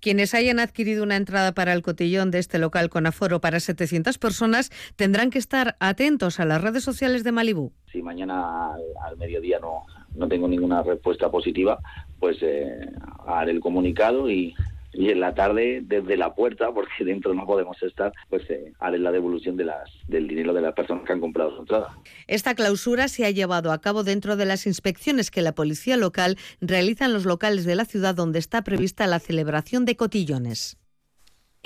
Quienes 0.00 0.34
hayan 0.34 0.60
adquirido 0.60 1.02
una 1.02 1.16
entrada 1.16 1.52
para 1.52 1.72
el 1.72 1.82
cotillón 1.82 2.30
de 2.30 2.38
este 2.38 2.58
local 2.58 2.90
con 2.90 3.06
aforo 3.06 3.40
para 3.40 3.58
700 3.58 4.18
personas 4.18 4.70
tendrán 4.94 5.30
que 5.30 5.38
estar 5.38 5.76
atentos 5.80 6.38
a 6.38 6.44
las 6.44 6.62
redes 6.62 6.84
sociales 6.84 7.24
de 7.24 7.32
Malibú. 7.32 7.72
Si 7.90 8.00
mañana 8.00 8.72
al, 9.04 9.16
mediodía 9.16 9.58
no, 9.58 9.84
no 10.14 10.28
tengo 10.28 10.46
ninguna 10.46 10.82
respuesta 10.84 11.28
positiva, 11.28 11.80
pues 12.20 12.36
eh, 12.42 12.88
haré 13.26 13.50
el 13.50 13.60
comunicado 13.60 14.30
y, 14.30 14.54
y 14.94 15.10
en 15.10 15.20
la 15.20 15.34
tarde 15.34 15.80
desde 15.82 16.16
la 16.16 16.34
puerta, 16.34 16.72
porque 16.72 17.04
dentro 17.04 17.34
no 17.34 17.46
podemos 17.46 17.80
estar, 17.82 18.12
pues 18.28 18.48
eh, 18.50 18.72
haré 18.78 18.98
la 18.98 19.12
devolución 19.12 19.56
de 19.56 19.64
las, 19.64 19.90
del 20.08 20.28
dinero 20.28 20.52
de 20.52 20.62
las 20.62 20.74
personas 20.74 21.04
que 21.04 21.12
han 21.12 21.20
comprado 21.20 21.54
su 21.54 21.60
entrada. 21.60 21.98
Esta 22.26 22.54
clausura 22.54 23.08
se 23.08 23.24
ha 23.24 23.30
llevado 23.30 23.72
a 23.72 23.80
cabo 23.80 24.04
dentro 24.04 24.36
de 24.36 24.46
las 24.46 24.66
inspecciones 24.66 25.30
que 25.30 25.42
la 25.42 25.54
policía 25.54 25.96
local 25.96 26.38
realiza 26.60 27.06
en 27.06 27.12
los 27.12 27.24
locales 27.24 27.64
de 27.64 27.74
la 27.74 27.84
ciudad 27.84 28.14
donde 28.14 28.38
está 28.38 28.62
prevista 28.62 29.06
la 29.06 29.18
celebración 29.18 29.84
de 29.84 29.96
cotillones. 29.96 30.78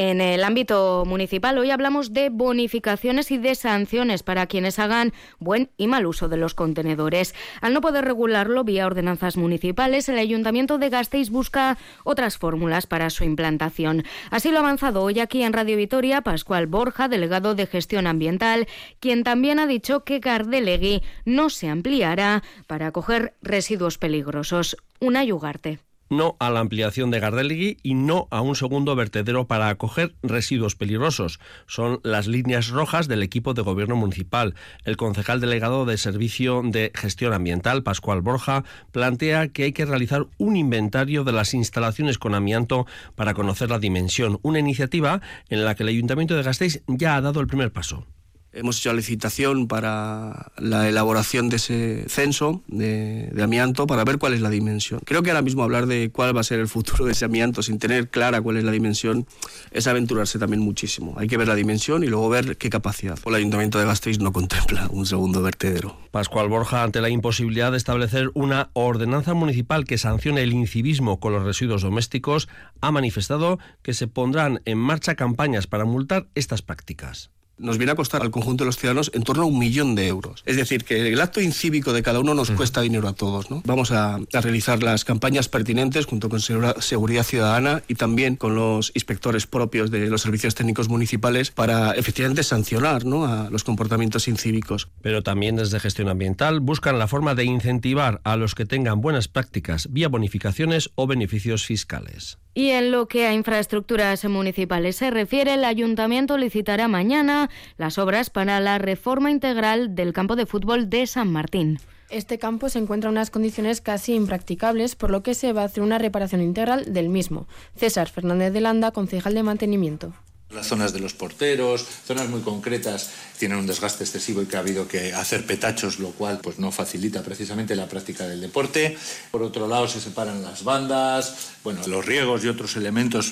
En 0.00 0.20
el 0.20 0.44
ámbito 0.44 1.02
municipal 1.04 1.58
hoy 1.58 1.72
hablamos 1.72 2.12
de 2.12 2.28
bonificaciones 2.30 3.32
y 3.32 3.38
de 3.38 3.56
sanciones 3.56 4.22
para 4.22 4.46
quienes 4.46 4.78
hagan 4.78 5.12
buen 5.40 5.70
y 5.76 5.88
mal 5.88 6.06
uso 6.06 6.28
de 6.28 6.36
los 6.36 6.54
contenedores. 6.54 7.34
Al 7.60 7.74
no 7.74 7.80
poder 7.80 8.04
regularlo 8.04 8.62
vía 8.62 8.86
ordenanzas 8.86 9.36
municipales, 9.36 10.08
el 10.08 10.20
Ayuntamiento 10.20 10.78
de 10.78 10.88
Gasteiz 10.88 11.30
busca 11.30 11.78
otras 12.04 12.38
fórmulas 12.38 12.86
para 12.86 13.10
su 13.10 13.24
implantación. 13.24 14.04
Así 14.30 14.52
lo 14.52 14.58
ha 14.58 14.60
avanzado 14.60 15.02
hoy 15.02 15.18
aquí 15.18 15.42
en 15.42 15.52
Radio 15.52 15.76
Vitoria 15.76 16.20
Pascual 16.20 16.68
Borja, 16.68 17.08
delegado 17.08 17.56
de 17.56 17.66
Gestión 17.66 18.06
Ambiental, 18.06 18.68
quien 19.00 19.24
también 19.24 19.58
ha 19.58 19.66
dicho 19.66 20.04
que 20.04 20.20
Gardelegui 20.20 21.02
no 21.24 21.50
se 21.50 21.70
ampliará 21.70 22.44
para 22.68 22.86
acoger 22.86 23.34
residuos 23.42 23.98
peligrosos. 23.98 24.76
Una 25.00 25.24
yugarte 25.24 25.80
no 26.10 26.36
a 26.38 26.50
la 26.50 26.60
ampliación 26.60 27.10
de 27.10 27.20
Gardelegui 27.20 27.78
y 27.82 27.94
no 27.94 28.28
a 28.30 28.40
un 28.40 28.56
segundo 28.56 28.94
vertedero 28.96 29.46
para 29.46 29.68
acoger 29.68 30.14
residuos 30.22 30.74
peligrosos. 30.74 31.40
Son 31.66 32.00
las 32.02 32.26
líneas 32.26 32.68
rojas 32.68 33.08
del 33.08 33.22
equipo 33.22 33.54
de 33.54 33.62
gobierno 33.62 33.96
municipal. 33.96 34.54
El 34.84 34.96
concejal 34.96 35.40
delegado 35.40 35.86
de 35.86 35.98
Servicio 35.98 36.62
de 36.64 36.92
Gestión 36.94 37.32
Ambiental, 37.32 37.82
Pascual 37.82 38.20
Borja, 38.20 38.64
plantea 38.92 39.48
que 39.48 39.64
hay 39.64 39.72
que 39.72 39.86
realizar 39.86 40.26
un 40.38 40.56
inventario 40.56 41.24
de 41.24 41.32
las 41.32 41.54
instalaciones 41.54 42.18
con 42.18 42.34
amianto 42.34 42.86
para 43.14 43.34
conocer 43.34 43.70
la 43.70 43.78
dimensión, 43.78 44.38
una 44.42 44.58
iniciativa 44.58 45.20
en 45.48 45.64
la 45.64 45.74
que 45.74 45.82
el 45.82 45.90
Ayuntamiento 45.90 46.36
de 46.36 46.42
Gasteiz 46.42 46.82
ya 46.86 47.16
ha 47.16 47.20
dado 47.20 47.40
el 47.40 47.46
primer 47.46 47.72
paso. 47.72 48.06
Hemos 48.52 48.78
hecho 48.78 48.88
la 48.88 48.96
licitación 48.96 49.68
para 49.68 50.52
la 50.56 50.88
elaboración 50.88 51.50
de 51.50 51.56
ese 51.56 52.04
censo 52.08 52.62
de, 52.66 53.30
amianto 53.42 53.86
para 53.86 54.04
ver 54.04 54.18
cuál 54.18 54.32
es 54.32 54.40
la 54.40 54.48
dimensión. 54.48 55.00
Creo 55.04 55.22
que 55.22 55.30
ahora 55.30 55.42
mismo 55.42 55.62
hablar 55.62 55.86
de 55.86 56.10
cuál 56.10 56.34
va 56.34 56.40
a 56.40 56.44
ser 56.44 56.58
el 56.58 56.66
futuro 56.66 57.04
de 57.04 57.12
ese 57.12 57.26
amianto 57.26 57.62
sin 57.62 57.78
tener 57.78 58.08
clara 58.08 58.40
cuál 58.40 58.56
es 58.56 58.64
la 58.64 58.72
dimensión 58.72 59.26
es 59.70 59.86
aventurarse 59.86 60.38
también 60.38 60.62
muchísimo. 60.62 61.14
Hay 61.18 61.28
que 61.28 61.36
ver 61.36 61.46
la 61.46 61.54
dimensión 61.54 62.04
y 62.04 62.06
luego 62.06 62.30
ver 62.30 62.56
qué 62.56 62.70
capacidad. 62.70 63.18
El 63.26 63.34
Ayuntamiento 63.34 63.78
de 63.78 63.84
Gasteiz 63.84 64.18
no 64.18 64.32
contempla 64.32 64.88
un 64.90 65.04
segundo 65.04 65.42
vertedero. 65.42 65.98
Pascual 66.10 66.48
Borja, 66.48 66.82
ante 66.82 67.02
la 67.02 67.10
imposibilidad 67.10 67.70
de 67.70 67.76
establecer 67.76 68.30
una 68.32 68.70
ordenanza 68.72 69.34
municipal 69.34 69.84
que 69.84 69.98
sancione 69.98 70.42
el 70.42 70.54
incivismo 70.54 71.20
con 71.20 71.34
los 71.34 71.44
residuos 71.44 71.82
domésticos, 71.82 72.48
ha 72.80 72.90
manifestado 72.90 73.58
que 73.82 73.92
se 73.92 74.08
pondrán 74.08 74.62
en 74.64 74.78
marcha 74.78 75.16
campañas 75.16 75.66
para 75.66 75.84
multar 75.84 76.28
estas 76.34 76.62
prácticas 76.62 77.30
nos 77.58 77.78
viene 77.78 77.92
a 77.92 77.94
costar 77.94 78.22
al 78.22 78.30
conjunto 78.30 78.64
de 78.64 78.66
los 78.66 78.76
ciudadanos 78.76 79.10
en 79.14 79.22
torno 79.22 79.42
a 79.44 79.46
un 79.46 79.58
millón 79.58 79.94
de 79.94 80.06
euros. 80.08 80.42
Es 80.46 80.56
decir, 80.56 80.84
que 80.84 81.12
el 81.12 81.20
acto 81.20 81.40
incívico 81.40 81.92
de 81.92 82.02
cada 82.02 82.20
uno 82.20 82.34
nos 82.34 82.50
cuesta 82.50 82.80
dinero 82.80 83.08
a 83.08 83.12
todos. 83.12 83.50
¿no? 83.50 83.62
Vamos 83.64 83.92
a, 83.92 84.18
realizar 84.32 84.82
las 84.82 85.04
campañas 85.04 85.48
pertinentes 85.48 86.06
junto 86.06 86.28
con 86.28 86.40
Seguridad 86.40 87.24
Ciudadana 87.24 87.82
y 87.88 87.94
también 87.94 88.36
con 88.36 88.54
los 88.54 88.92
inspectores 88.94 89.46
propios 89.46 89.90
de 89.90 90.06
los 90.06 90.22
servicios 90.22 90.54
técnicos 90.54 90.88
municipales 90.88 91.50
para 91.50 91.92
efectivamente 91.92 92.42
sancionar 92.42 93.04
¿no? 93.04 93.26
a 93.26 93.50
los 93.50 93.64
comportamientos 93.64 94.28
incívicos. 94.28 94.88
Pero 95.02 95.22
también 95.22 95.56
desde 95.56 95.80
gestión 95.80 96.08
ambiental 96.08 96.60
buscan 96.60 96.98
la 96.98 97.08
forma 97.08 97.34
de 97.34 97.44
incentivar 97.44 98.20
a 98.24 98.36
los 98.36 98.54
que 98.54 98.66
tengan 98.66 99.00
buenas 99.00 99.28
prácticas 99.28 99.92
vía 99.92 100.08
bonificaciones 100.08 100.90
o 100.94 101.06
beneficios 101.06 101.64
fiscales. 101.64 102.38
Y 102.58 102.70
en 102.70 102.90
lo 102.90 103.06
que 103.06 103.24
a 103.24 103.34
infraestructuras 103.34 104.24
municipales 104.24 104.96
se 104.96 105.12
refiere, 105.12 105.54
el 105.54 105.64
ayuntamiento 105.64 106.36
licitará 106.36 106.88
mañana 106.88 107.50
las 107.76 107.98
obras 107.98 108.30
para 108.30 108.58
la 108.58 108.78
reforma 108.78 109.30
integral 109.30 109.94
del 109.94 110.12
campo 110.12 110.34
de 110.34 110.44
fútbol 110.44 110.90
de 110.90 111.06
San 111.06 111.30
Martín. 111.30 111.78
Este 112.10 112.40
campo 112.40 112.68
se 112.68 112.80
encuentra 112.80 113.10
en 113.10 113.14
unas 113.14 113.30
condiciones 113.30 113.80
casi 113.80 114.14
impracticables, 114.14 114.96
por 114.96 115.12
lo 115.12 115.22
que 115.22 115.34
se 115.34 115.52
va 115.52 115.62
a 115.62 115.66
hacer 115.66 115.84
una 115.84 115.98
reparación 115.98 116.42
integral 116.42 116.92
del 116.92 117.08
mismo. 117.10 117.46
César 117.76 118.08
Fernández 118.08 118.52
de 118.52 118.60
Landa, 118.60 118.90
concejal 118.90 119.34
de 119.34 119.44
mantenimiento. 119.44 120.12
Las 120.50 120.66
zonas 120.66 120.94
de 120.94 121.00
los 121.00 121.12
porteros, 121.12 121.86
zonas 122.06 122.28
muy 122.30 122.40
concretas, 122.40 123.10
tienen 123.38 123.58
un 123.58 123.66
desgaste 123.66 124.04
excesivo 124.04 124.40
y 124.40 124.46
que 124.46 124.56
ha 124.56 124.60
habido 124.60 124.88
que 124.88 125.12
hacer 125.12 125.44
petachos, 125.44 125.98
lo 125.98 126.12
cual 126.12 126.40
pues, 126.42 126.58
no 126.58 126.72
facilita 126.72 127.22
precisamente 127.22 127.76
la 127.76 127.86
práctica 127.86 128.26
del 128.26 128.40
deporte. 128.40 128.96
Por 129.30 129.42
otro 129.42 129.68
lado, 129.68 129.86
se 129.88 130.00
separan 130.00 130.42
las 130.42 130.64
bandas, 130.64 131.52
bueno, 131.62 131.86
los 131.86 132.04
riegos 132.06 132.44
y 132.44 132.48
otros 132.48 132.76
elementos. 132.76 133.30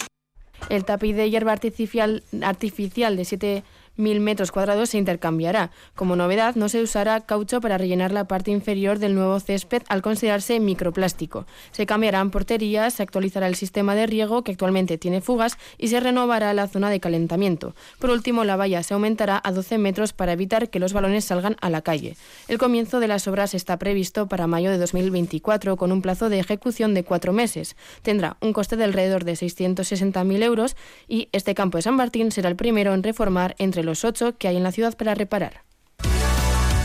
El 0.69 0.85
tapiz 0.85 1.17
de 1.17 1.31
hierba 1.31 1.53
artificial, 1.53 2.23
artificial 2.43 3.17
de 3.17 3.25
7 3.25 3.65
mil 3.97 4.21
metros 4.21 4.53
cuadrados 4.53 4.91
se 4.91 4.99
intercambiará. 4.99 5.71
Como 5.95 6.17
novedad, 6.17 6.55
no 6.55 6.69
se 6.69 6.83
usará 6.83 7.21
caucho 7.21 7.61
para 7.61 7.79
rellenar 7.79 8.13
la 8.13 8.25
parte 8.25 8.51
inferior 8.51 8.99
del 8.99 9.15
nuevo 9.15 9.39
césped 9.41 9.83
al 9.89 10.03
considerarse 10.03 10.61
microplástico. 10.61 11.47
Se 11.73 11.87
cambiarán 11.87 12.31
porterías, 12.31 12.95
se 12.95 13.03
actualizará 13.03 13.47
el 13.47 13.55
sistema 13.55 13.95
de 13.95 14.07
riego 14.07 14.45
que 14.45 14.53
actualmente 14.53 14.99
tiene 14.99 15.21
fugas 15.21 15.57
y 15.79 15.89
se 15.89 16.01
renovará 16.01 16.53
la 16.55 16.69
zona 16.69 16.91
de 16.91 17.01
calentamiento. 17.01 17.75
Por 17.99 18.11
último, 18.11 18.45
la 18.45 18.57
valla 18.57 18.83
se 18.83 18.95
aumentará 18.95 19.41
a 19.43 19.53
12 19.53 19.79
metros 19.79 20.13
para 20.13 20.33
evitar 20.33 20.71
que 20.71 20.79
los 20.79 20.93
balones 20.93 21.25
salgan 21.25 21.57
a 21.61 21.71
la 21.71 21.83
calle. 21.83 22.17
El 22.49 22.59
comienzo 22.59 23.01
de 23.01 23.09
las 23.09 23.27
obras 23.29 23.55
está 23.55 23.79
previsto 23.79 24.27
para 24.29 24.47
mayo 24.47 24.71
de 24.71 24.79
2024 24.79 25.77
con 25.77 25.93
un 25.93 26.03
plazo 26.03 26.29
de 26.29 26.39
ejecución 26.39 26.95
de 26.95 27.05
cuatro 27.05 27.33
meses. 27.33 27.77
Tendrá 28.03 28.37
un 28.41 28.53
coste 28.53 28.77
de 28.77 28.85
alrededor 28.85 29.25
de 29.25 29.33
660.000 29.33 30.43
euros 30.43 30.77
y 31.09 31.29
este 31.33 31.55
campo 31.55 31.79
de 31.79 31.83
San 31.83 31.97
Martín 31.97 32.33
será 32.33 32.49
el 32.49 32.57
primero 32.57 32.95
en 32.95 33.03
reformar 33.03 33.55
entre 33.59 33.83
los 33.87 34.05
ocho 34.05 34.37
que 34.37 34.49
hay 34.49 34.57
en 34.57 34.63
la 34.63 34.73
ciudad 34.73 34.95
para 34.97 35.15
reparar. 35.15 35.63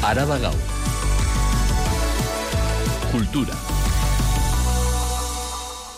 Araba 0.03 0.39
Cultura. 3.11 3.70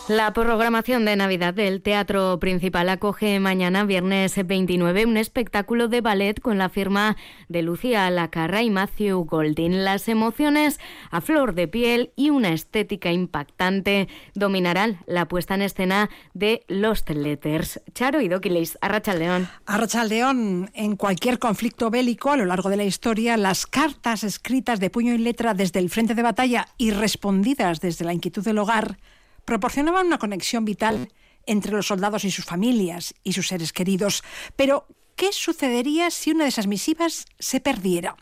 La 0.10 0.34
programación 0.34 1.06
de 1.06 1.16
Navidad 1.16 1.54
del 1.54 1.82
Teatro 1.82 2.38
Principal 2.38 2.90
acoge 2.90 3.40
mañana, 3.40 3.86
viernes 3.86 4.36
29, 4.46 5.06
un 5.06 5.16
espectáculo 5.16 5.88
de 5.88 6.02
ballet 6.02 6.42
con 6.42 6.58
la 6.58 6.68
firma 6.68 7.16
de 7.48 7.62
Lucía 7.62 8.10
Lacarra 8.10 8.64
y 8.64 8.70
Matthew 8.70 9.24
Goldin. 9.24 9.86
Las 9.86 10.10
emociones 10.10 10.82
a 11.10 11.22
flor 11.22 11.56
de 11.56 11.70
piel 11.70 12.12
y 12.18 12.32
una 12.32 12.52
estética 12.52 13.14
impactante 13.14 14.10
dominarán 14.36 15.00
la 15.08 15.30
puesta 15.30 15.56
en 15.56 15.62
escena 15.62 16.10
de 16.34 16.66
Lost 16.68 17.10
Letters. 17.10 17.80
Charo 17.94 18.20
y 18.20 18.28
Doquilis, 18.28 18.78
Arrachaldeón. 18.82 19.48
Arrachaldeón, 19.66 20.70
en 20.74 20.98
cualquier 20.98 21.40
conflicto 21.40 21.90
bélico 21.90 22.32
a 22.32 22.36
lo 22.36 22.44
largo 22.44 22.70
de 22.70 22.76
la 22.76 22.84
historia, 22.84 23.38
las 23.38 23.66
cartas 23.66 24.26
escritas 24.26 24.82
de 24.82 24.90
puño 24.90 25.14
y 25.14 25.20
letra 25.20 25.54
desde 25.54 25.80
el 25.80 25.90
frente 25.90 26.14
de 26.14 26.24
batalla 26.24 26.68
y 26.78 26.92
respondidas 26.92 27.80
desde 27.80 28.04
la 28.04 28.12
inquietud 28.12 28.44
del 28.44 28.58
hogar 28.58 28.98
proporcionaban 29.46 30.08
una 30.08 30.18
conexión 30.18 30.66
vital 30.66 31.10
entre 31.46 31.72
los 31.72 31.88
soldados 31.88 32.24
y 32.26 32.32
sus 32.32 32.46
familias 32.46 33.14
y 33.24 33.34
sus 33.34 33.48
seres 33.48 33.74
queridos. 33.74 34.24
Pero, 34.56 34.88
¿qué 35.16 35.32
sucedería 35.32 36.12
si 36.12 36.32
una 36.32 36.44
de 36.46 36.50
esas 36.50 36.68
misivas 36.68 37.26
se 37.40 37.60
perdiera? 37.60 38.16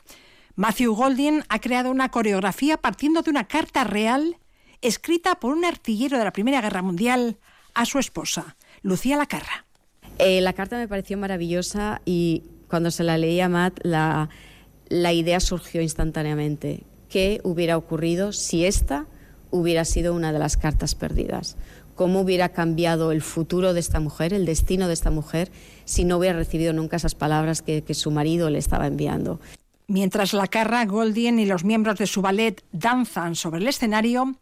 Matthew 0.55 0.93
Goldin 0.93 1.43
ha 1.49 1.59
creado 1.59 1.91
una 1.91 2.09
coreografía 2.09 2.77
partiendo 2.77 3.21
de 3.21 3.29
una 3.29 3.47
carta 3.47 3.83
real 3.83 4.37
escrita 4.81 5.35
por 5.35 5.53
un 5.53 5.65
artillero 5.65 6.17
de 6.17 6.23
la 6.23 6.33
Primera 6.33 6.61
Guerra 6.61 6.81
Mundial 6.81 7.37
a 7.73 7.85
su 7.85 7.99
esposa, 7.99 8.55
Lucía 8.81 9.17
Lacarra. 9.17 9.65
Eh, 10.17 10.41
la 10.41 10.53
carta 10.53 10.77
me 10.77 10.87
pareció 10.87 11.17
maravillosa 11.17 12.01
y 12.05 12.43
cuando 12.67 12.91
se 12.91 13.03
la 13.03 13.17
leí 13.17 13.39
a 13.39 13.49
Matt, 13.49 13.79
la, 13.83 14.29
la 14.89 15.13
idea 15.13 15.39
surgió 15.39 15.81
instantáneamente. 15.81 16.83
¿Qué 17.09 17.39
hubiera 17.43 17.77
ocurrido 17.77 18.33
si 18.33 18.65
esta 18.65 19.05
hubiera 19.51 19.85
sido 19.85 20.13
una 20.13 20.33
de 20.33 20.39
las 20.39 20.57
cartas 20.57 20.95
perdidas. 20.95 21.57
¿Cómo 21.95 22.21
hubiera 22.21 22.49
cambiado 22.49 23.11
el 23.11 23.21
futuro 23.21 23.73
de 23.73 23.79
esta 23.79 23.99
mujer, 23.99 24.33
el 24.33 24.45
destino 24.45 24.87
de 24.87 24.93
esta 24.93 25.11
mujer, 25.11 25.51
si 25.85 26.03
no 26.03 26.17
hubiera 26.17 26.37
recibido 26.37 26.73
nunca 26.73 26.97
esas 26.97 27.15
palabras 27.15 27.61
que, 27.61 27.83
su 27.93 28.11
marido 28.11 28.49
le 28.49 28.57
estaba 28.57 28.87
enviando? 28.87 29.39
Mientras 29.87 30.33
la 30.33 30.47
Carra, 30.47 30.85
Goldien 30.85 31.37
y 31.37 31.45
los 31.45 31.63
miembros 31.63 31.99
de 31.99 32.07
su 32.07 32.21
ballet 32.21 32.63
danzan 32.71 33.35
sobre 33.35 33.59
el 33.59 33.67
escenario, 33.67 34.35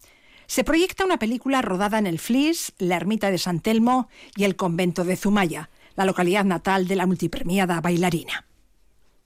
se 0.45 0.63
proyecta 0.63 1.06
una 1.06 1.17
película 1.17 1.62
rodada 1.62 1.98
en 1.98 2.08
el 2.08 2.19
Flis, 2.19 2.74
la 2.78 2.95
ermita 2.95 3.32
de 3.32 3.38
San 3.38 3.60
Telmo 3.60 4.10
y 4.36 4.43
el 4.43 4.56
convento 4.56 5.04
de 5.04 5.17
Zumaya, 5.17 5.69
la 5.95 6.06
localidad 6.06 6.45
natal 6.45 6.88
de 6.88 6.95
la 6.95 7.08
multipremiada 7.08 7.82
bailarina. 7.82 8.45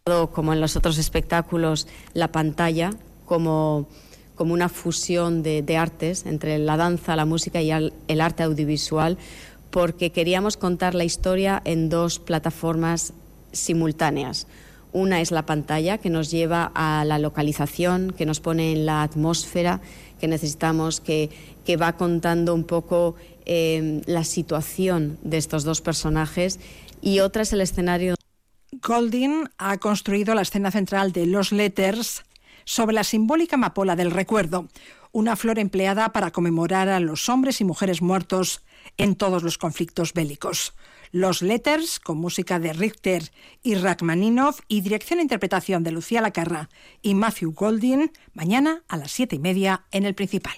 Como 0.06 0.54
en 0.54 0.60
los 0.60 0.76
otros 0.76 0.98
espectáculos, 0.98 1.88
la 2.14 2.32
pantalla 2.32 2.92
como 3.26 3.88
como 4.36 4.54
una 4.54 4.70
fusión 4.70 5.44
de, 5.44 5.78
artes 5.78 6.26
entre 6.26 6.58
la 6.60 6.78
danza, 6.78 7.16
la 7.16 7.26
música 7.26 7.62
y 7.62 7.72
el, 7.72 8.22
arte 8.22 8.44
audiovisual, 8.44 9.18
porque 9.70 10.12
queríamos 10.12 10.58
contar 10.58 10.96
la 10.96 11.04
historia 11.04 11.62
en 11.66 11.90
dos 11.90 12.20
plataformas 12.20 13.14
simultáneas. 13.52 14.48
Una 14.92 15.22
es 15.22 15.32
la 15.32 15.46
pantalla 15.46 15.98
que 15.98 16.12
nos 16.12 16.30
lleva 16.30 16.72
a 16.76 17.04
la 17.06 17.18
localización, 17.18 18.14
que 18.16 18.28
nos 18.28 18.40
pone 18.40 18.74
en 18.74 18.86
la 18.86 19.02
atmósfera 19.02 19.82
que 20.20 20.30
necesitamos, 20.30 21.02
que, 21.02 21.30
que 21.66 21.76
va 21.76 21.98
contando 21.98 22.54
un 22.54 22.64
poco 22.64 23.16
eh, 23.46 24.02
la 24.06 24.24
situación 24.24 25.18
de 25.22 25.38
estos 25.38 25.66
dos 25.66 25.82
personajes. 25.82 26.62
Y 27.02 27.20
otra 27.20 27.42
es 27.42 27.52
el 27.52 27.60
escenario. 27.60 28.16
Goldin 28.82 29.50
ha 29.58 29.78
construido 29.80 30.34
la 30.34 30.44
escena 30.44 30.72
central 30.72 31.12
de 31.12 31.26
Los 31.26 31.52
Letters, 31.52 32.24
sobre 32.66 32.96
la 32.96 33.04
simbólica 33.04 33.56
amapola 33.56 33.96
del 33.96 34.12
recuerdo, 34.12 34.68
una 35.12 35.36
flor 35.36 35.60
empleada 35.60 36.12
para 36.12 36.32
conmemorar 36.32 36.90
a 36.90 37.00
los 37.00 37.30
hombres 37.30 37.62
y 37.62 37.64
mujeres 37.64 38.02
muertos 38.02 38.64
en 38.98 39.16
todos 39.16 39.44
los 39.44 39.58
conflictos 39.58 40.14
bélicos. 40.14 40.74
Los 41.12 41.44
Letters, 41.44 42.00
con 42.00 42.18
música 42.18 42.58
de 42.58 42.74
Richter 42.74 43.32
y 43.62 43.76
Rachmaninoff 43.76 44.62
y 44.68 44.82
dirección 44.82 45.20
e 45.20 45.22
interpretación 45.22 45.84
de 45.84 45.92
Lucía 45.92 46.22
Lacarra 46.22 46.70
y 47.04 47.14
Matthew 47.14 47.54
Goldin, 47.54 48.12
mañana 48.34 48.82
a 48.88 48.98
las 48.98 49.12
siete 49.12 49.36
y 49.36 49.40
media 49.40 49.86
en 49.92 50.06
el 50.06 50.16
Principal. 50.16 50.56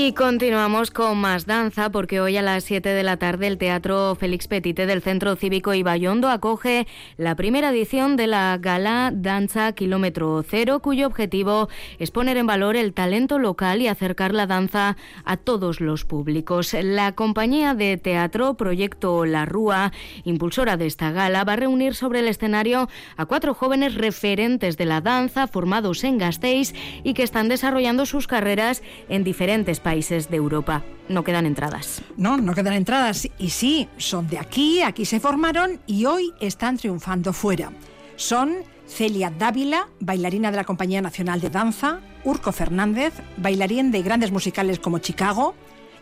Y 0.00 0.12
continuamos 0.12 0.92
con 0.92 1.18
más 1.18 1.44
danza 1.44 1.90
porque 1.90 2.20
hoy 2.20 2.36
a 2.36 2.42
las 2.42 2.62
7 2.62 2.88
de 2.88 3.02
la 3.02 3.16
tarde 3.16 3.48
el 3.48 3.58
Teatro 3.58 4.14
Félix 4.14 4.46
Petite 4.46 4.86
del 4.86 5.02
Centro 5.02 5.34
Cívico 5.34 5.74
Ibayondo 5.74 6.28
acoge 6.28 6.86
la 7.16 7.34
primera 7.34 7.70
edición 7.70 8.14
de 8.14 8.28
la 8.28 8.56
Gala 8.60 9.10
Danza 9.12 9.72
Kilómetro 9.72 10.44
Cero 10.48 10.78
cuyo 10.78 11.08
objetivo 11.08 11.68
es 11.98 12.12
poner 12.12 12.36
en 12.36 12.46
valor 12.46 12.76
el 12.76 12.94
talento 12.94 13.40
local 13.40 13.82
y 13.82 13.88
acercar 13.88 14.34
la 14.34 14.46
danza 14.46 14.96
a 15.24 15.36
todos 15.36 15.80
los 15.80 16.04
públicos. 16.04 16.76
La 16.80 17.16
compañía 17.16 17.74
de 17.74 17.96
teatro 17.96 18.54
Proyecto 18.54 19.24
La 19.24 19.46
Rúa, 19.46 19.90
impulsora 20.22 20.76
de 20.76 20.86
esta 20.86 21.10
gala, 21.10 21.42
va 21.42 21.54
a 21.54 21.56
reunir 21.56 21.96
sobre 21.96 22.20
el 22.20 22.28
escenario 22.28 22.88
a 23.16 23.26
cuatro 23.26 23.52
jóvenes 23.52 23.96
referentes 23.96 24.76
de 24.76 24.84
la 24.84 25.00
danza 25.00 25.48
formados 25.48 26.04
en 26.04 26.18
Gasteiz 26.18 26.72
y 27.02 27.14
que 27.14 27.24
están 27.24 27.48
desarrollando 27.48 28.06
sus 28.06 28.28
carreras 28.28 28.84
en 29.08 29.24
diferentes 29.24 29.80
países 29.80 29.87
países 29.88 30.28
de 30.28 30.36
Europa. 30.36 30.84
No 31.08 31.24
quedan 31.24 31.46
entradas. 31.46 32.02
No, 32.18 32.36
no 32.36 32.52
quedan 32.52 32.74
entradas. 32.74 33.26
Y 33.38 33.48
sí, 33.48 33.88
son 33.96 34.28
de 34.28 34.38
aquí, 34.38 34.82
aquí 34.82 35.06
se 35.06 35.18
formaron 35.18 35.80
y 35.86 36.04
hoy 36.04 36.34
están 36.40 36.76
triunfando 36.76 37.32
fuera. 37.32 37.72
Son 38.16 38.56
Celia 38.86 39.30
Dávila, 39.30 39.88
bailarina 39.98 40.50
de 40.50 40.58
la 40.58 40.64
Compañía 40.64 41.00
Nacional 41.00 41.40
de 41.40 41.48
Danza, 41.48 42.00
Urco 42.22 42.52
Fernández, 42.52 43.14
bailarín 43.38 43.90
de 43.90 44.02
grandes 44.02 44.30
musicales 44.30 44.78
como 44.78 44.98
Chicago, 44.98 45.54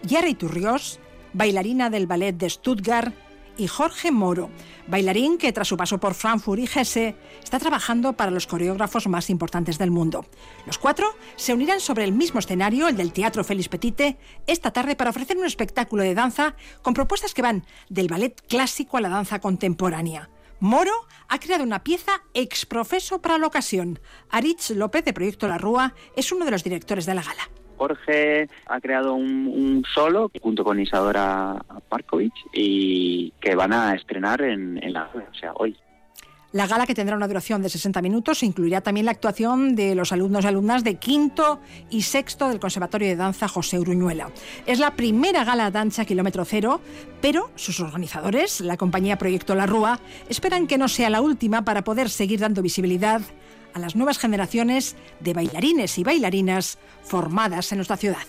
Yara 0.02 0.34
Turrios, 0.34 0.98
bailarina 1.32 1.88
del 1.88 2.08
ballet 2.08 2.32
de 2.32 2.50
Stuttgart, 2.50 3.14
y 3.56 3.68
Jorge 3.68 4.10
Moro, 4.10 4.50
bailarín 4.86 5.38
que 5.38 5.52
tras 5.52 5.68
su 5.68 5.76
paso 5.76 5.98
por 5.98 6.14
Frankfurt 6.14 6.60
y 6.60 6.64
Hesse 6.64 7.14
está 7.42 7.58
trabajando 7.58 8.14
para 8.14 8.30
los 8.30 8.46
coreógrafos 8.46 9.06
más 9.08 9.30
importantes 9.30 9.78
del 9.78 9.90
mundo. 9.90 10.26
Los 10.66 10.78
cuatro 10.78 11.14
se 11.36 11.54
unirán 11.54 11.80
sobre 11.80 12.04
el 12.04 12.12
mismo 12.12 12.40
escenario, 12.40 12.88
el 12.88 12.96
del 12.96 13.12
Teatro 13.12 13.44
Félix 13.44 13.68
Petite, 13.68 14.18
esta 14.46 14.70
tarde 14.70 14.96
para 14.96 15.10
ofrecer 15.10 15.36
un 15.36 15.44
espectáculo 15.44 16.02
de 16.02 16.14
danza 16.14 16.56
con 16.82 16.94
propuestas 16.94 17.34
que 17.34 17.42
van 17.42 17.64
del 17.88 18.08
ballet 18.08 18.40
clásico 18.48 18.96
a 18.96 19.00
la 19.00 19.08
danza 19.08 19.40
contemporánea. 19.40 20.30
Moro 20.60 20.92
ha 21.28 21.38
creado 21.38 21.64
una 21.64 21.84
pieza 21.84 22.22
exprofeso 22.32 23.20
para 23.20 23.38
la 23.38 23.46
ocasión. 23.46 24.00
Aritz 24.30 24.70
López, 24.70 25.04
de 25.04 25.12
Proyecto 25.12 25.48
La 25.48 25.58
Rúa, 25.58 25.94
es 26.16 26.32
uno 26.32 26.44
de 26.44 26.50
los 26.50 26.64
directores 26.64 27.04
de 27.04 27.14
la 27.14 27.22
gala. 27.22 27.50
Jorge 27.76 28.48
ha 28.66 28.80
creado 28.80 29.14
un, 29.14 29.84
solo 29.94 30.30
junto 30.40 30.64
con 30.64 30.80
Isadora 30.80 31.56
Parkovic 31.88 32.32
y 32.52 33.32
que 33.40 33.54
van 33.54 33.72
a 33.72 33.94
estrenar 33.94 34.42
en, 34.42 34.80
la 34.92 35.10
o 35.14 35.34
sea, 35.34 35.52
hoy. 35.54 35.76
La 36.52 36.66
gala, 36.66 36.86
que 36.86 36.94
tendrá 36.94 37.16
una 37.16 37.28
duración 37.28 37.60
de 37.60 37.68
60 37.68 38.00
minutos, 38.00 38.42
incluirá 38.42 38.80
también 38.80 39.04
la 39.04 39.12
actuación 39.12 39.74
de 39.74 39.94
los 39.94 40.12
alumnos 40.12 40.44
y 40.44 40.48
alumnas 40.48 40.84
de 40.84 40.94
quinto 40.94 41.60
y 41.90 42.02
sexto 42.02 42.48
del 42.48 42.60
Conservatorio 42.60 43.08
de 43.08 43.16
Danza 43.16 43.46
José 43.46 43.78
Uruñuela. 43.78 44.30
Es 44.64 44.78
la 44.78 44.92
primera 44.92 45.44
gala 45.44 45.70
danza 45.70 46.04
kilómetro 46.04 46.46
cero, 46.46 46.80
pero 47.20 47.50
sus 47.56 47.80
organizadores, 47.80 48.62
la 48.62 48.78
compañía 48.78 49.18
Proyecto 49.18 49.54
La 49.54 49.66
Rúa, 49.66 50.00
esperan 50.30 50.66
que 50.66 50.78
no 50.78 50.88
sea 50.88 51.10
la 51.10 51.20
última 51.20 51.62
para 51.62 51.84
poder 51.84 52.08
seguir 52.08 52.40
dando 52.40 52.62
visibilidad 52.62 53.20
a 53.76 53.78
las 53.78 53.94
nuevas 53.94 54.18
generaciones 54.18 54.96
de 55.20 55.34
bailarines 55.34 55.98
y 55.98 56.02
bailarinas 56.02 56.78
formadas 57.04 57.70
en 57.72 57.78
nuestra 57.78 57.98
ciudad. 57.98 58.26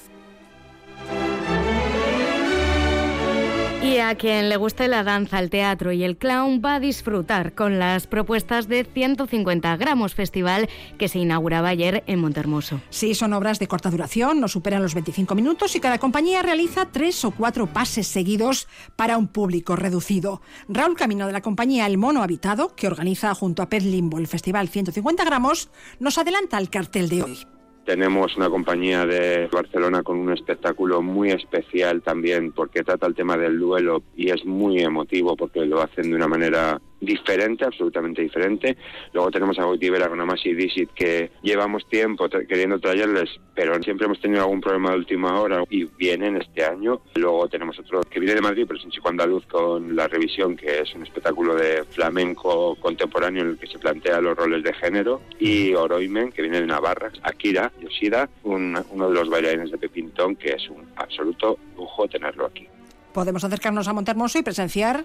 Y 3.88 4.00
a 4.00 4.16
quien 4.16 4.50
le 4.50 4.58
guste 4.58 4.90
la 4.90 5.06
danza, 5.06 5.40
el 5.40 5.50
teatro 5.50 5.94
y 5.94 6.04
el 6.04 6.18
clown 6.18 6.62
va 6.64 6.76
a 6.76 6.80
disfrutar 6.82 7.54
con 7.54 7.80
las 7.80 8.06
propuestas 8.06 8.68
de 8.68 8.84
150 8.84 9.78
gramos 9.78 10.14
festival 10.14 10.68
que 10.98 11.08
se 11.08 11.20
inauguraba 11.20 11.70
ayer 11.70 12.04
en 12.06 12.20
Montermoso. 12.20 12.82
Sí, 12.90 13.16
son 13.16 13.32
obras 13.32 13.60
de 13.60 13.68
corta 13.68 13.90
duración, 13.90 14.42
no 14.42 14.50
superan 14.50 14.84
los 14.84 14.94
25 14.94 15.34
minutos 15.36 15.74
y 15.78 15.80
cada 15.80 16.00
compañía 16.00 16.42
realiza 16.42 16.90
tres 16.92 17.24
o 17.24 17.32
cuatro 17.32 17.68
pases 17.68 18.08
seguidos 18.08 18.68
para 18.98 19.18
un 19.18 19.30
público 19.30 19.78
reducido. 19.78 20.42
Raúl 20.68 20.98
Camino 20.98 21.26
de 21.26 21.32
la 21.32 21.42
compañía 21.42 21.86
El 21.86 21.98
Mono 21.98 22.24
Habitado, 22.24 22.76
que 22.76 22.88
organiza 22.88 23.34
junto 23.36 23.62
a 23.62 23.70
Pet 23.70 23.84
Limbo 23.84 24.18
el 24.18 24.28
festival 24.28 24.68
150 24.68 25.24
gramos, 25.24 25.70
nos 26.02 26.18
adelanta 26.18 26.58
el 26.58 26.70
cartel 26.70 27.08
de 27.08 27.24
hoy. 27.24 27.57
Tenemos 27.88 28.36
una 28.36 28.50
compañía 28.50 29.06
de 29.06 29.48
Barcelona 29.48 30.04
con 30.04 30.18
un 30.18 30.34
espectáculo 30.34 31.02
muy 31.02 31.32
especial 31.32 32.02
también 32.02 32.52
porque 32.52 32.84
trata 32.84 33.08
el 33.08 33.16
tema 33.16 33.38
del 33.38 33.58
duelo 33.58 34.04
y 34.14 34.30
es 34.30 34.44
muy 34.44 34.82
emotivo 34.82 35.38
porque 35.38 35.66
lo 35.66 35.82
hacen 35.82 36.10
de 36.10 36.16
una 36.18 36.28
manera 36.28 36.82
diferente, 37.00 37.66
absolutamente 37.66 38.22
diferente. 38.22 38.78
Luego 39.14 39.32
tenemos 39.32 39.58
a 39.60 39.64
Goitibera 39.64 40.10
con 40.10 40.20
Amasi 40.20 40.54
Visit 40.54 40.92
que 40.94 41.32
llevamos 41.42 41.88
tiempo 41.90 42.28
queriendo 42.30 42.80
traerles, 42.80 43.30
pero 43.54 43.82
siempre 43.84 44.06
hemos 44.06 44.20
tenido 44.20 44.42
algún 44.42 44.62
problema 44.62 44.92
de 44.92 44.98
última 44.98 45.40
hora 45.40 45.64
y 45.70 45.86
vienen 45.86 46.38
este 46.38 46.66
año. 46.66 47.02
Luego 47.16 47.48
tenemos 47.48 47.78
otro 47.80 48.02
que 48.02 48.20
viene 48.20 48.36
de 48.36 48.42
Madrid, 48.42 48.66
pero 48.68 48.80
es 48.80 48.86
un 48.86 48.92
chico 48.92 49.10
andaluz 49.10 49.46
con 49.48 49.96
La 49.96 50.08
Revisión, 50.08 50.56
que 50.56 50.80
es 50.80 50.94
un 50.96 51.04
espectáculo 51.04 51.56
de 51.56 51.84
flamenco 51.86 52.76
contemporáneo 52.76 53.44
en 53.44 53.50
el 53.52 53.58
que 53.58 53.68
se 53.68 53.80
plantea 53.80 54.22
los 54.22 54.36
roles 54.36 54.64
de 54.64 54.74
género. 54.74 55.22
Y 55.40 55.74
Oroimen, 55.74 56.32
que 56.32 56.42
viene 56.42 56.62
de 56.62 56.68
Navarra. 56.68 57.12
Akira 57.24 57.72
Yoshida, 57.82 58.30
uno 58.44 58.84
de 58.84 59.14
los 59.14 59.30
bailarines 59.30 59.72
de 59.72 59.78
Pepintón, 59.78 60.36
que 60.36 60.50
es 60.50 60.70
un 60.70 60.88
absoluto 60.96 61.58
lujo 61.76 62.08
tenerlo 62.08 62.46
aquí. 62.46 62.68
Podemos 63.14 63.44
acercarnos 63.44 63.88
a 63.88 63.94
Montermoso 63.94 64.38
y 64.38 64.44
presenciar 64.44 65.04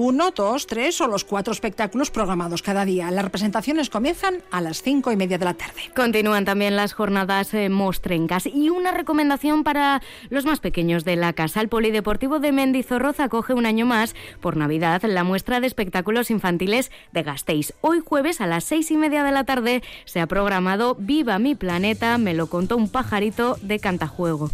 uno, 0.00 0.30
dos, 0.30 0.68
tres 0.68 1.00
o 1.00 1.08
los 1.08 1.24
cuatro 1.24 1.52
espectáculos 1.52 2.12
programados 2.12 2.62
cada 2.62 2.84
día. 2.84 3.10
Las 3.10 3.24
representaciones 3.24 3.90
comienzan 3.90 4.44
a 4.52 4.60
las 4.60 4.80
cinco 4.80 5.10
y 5.10 5.16
media 5.16 5.38
de 5.38 5.44
la 5.44 5.54
tarde. 5.54 5.90
Continúan 5.96 6.44
también 6.44 6.76
las 6.76 6.92
jornadas 6.92 7.52
eh, 7.52 7.68
mostrencas 7.68 8.46
y 8.46 8.70
una 8.70 8.92
recomendación 8.92 9.64
para 9.64 10.00
los 10.30 10.44
más 10.44 10.60
pequeños 10.60 11.04
de 11.04 11.16
la 11.16 11.32
casa. 11.32 11.60
El 11.60 11.68
Polideportivo 11.68 12.38
de 12.38 12.52
Mendizorroza 12.52 13.24
acoge 13.24 13.54
un 13.54 13.66
año 13.66 13.86
más 13.86 14.14
por 14.40 14.56
Navidad 14.56 15.02
la 15.02 15.24
muestra 15.24 15.58
de 15.58 15.66
espectáculos 15.66 16.30
infantiles 16.30 16.92
de 17.12 17.24
Gasteiz. 17.24 17.74
Hoy 17.80 18.00
jueves 18.00 18.40
a 18.40 18.46
las 18.46 18.62
seis 18.62 18.92
y 18.92 18.96
media 18.96 19.24
de 19.24 19.32
la 19.32 19.42
tarde 19.42 19.82
se 20.04 20.20
ha 20.20 20.28
programado 20.28 20.94
Viva 20.94 21.40
mi 21.40 21.56
planeta, 21.56 22.18
me 22.18 22.34
lo 22.34 22.46
contó 22.46 22.76
un 22.76 22.88
pajarito 22.88 23.58
de 23.62 23.80
Cantajuego. 23.80 24.48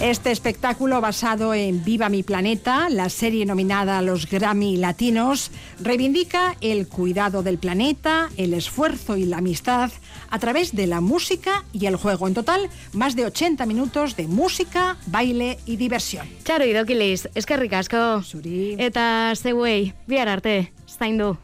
Este 0.00 0.30
espectáculo 0.30 1.00
basado 1.00 1.54
en 1.54 1.82
Viva 1.82 2.08
mi 2.08 2.22
planeta, 2.22 2.88
la 2.88 3.08
serie 3.08 3.44
nominada 3.44 3.98
a 3.98 4.02
los 4.02 4.30
Grammy 4.30 4.76
Latinos, 4.76 5.50
reivindica 5.80 6.56
el 6.60 6.86
cuidado 6.86 7.42
del 7.42 7.58
planeta, 7.58 8.28
el 8.36 8.54
esfuerzo 8.54 9.16
y 9.16 9.24
la 9.24 9.38
amistad 9.38 9.90
a 10.30 10.38
través 10.38 10.76
de 10.76 10.86
la 10.86 11.00
música 11.00 11.64
y 11.72 11.86
el 11.86 11.96
juego. 11.96 12.28
En 12.28 12.34
total, 12.34 12.70
más 12.92 13.16
de 13.16 13.26
80 13.26 13.66
minutos 13.66 14.14
de 14.14 14.28
música, 14.28 14.96
baile 15.06 15.58
y 15.66 15.74
diversión. 15.74 16.28
Charo 16.44 16.64
idokilis, 16.64 17.28
eskerrik 17.34 17.72
asko. 17.72 18.22
Zuri. 18.22 18.76
Eta 18.78 19.34
zeuei, 19.34 19.94
bihar 20.06 20.28
arte, 20.28 20.72
zaindu. 20.86 21.36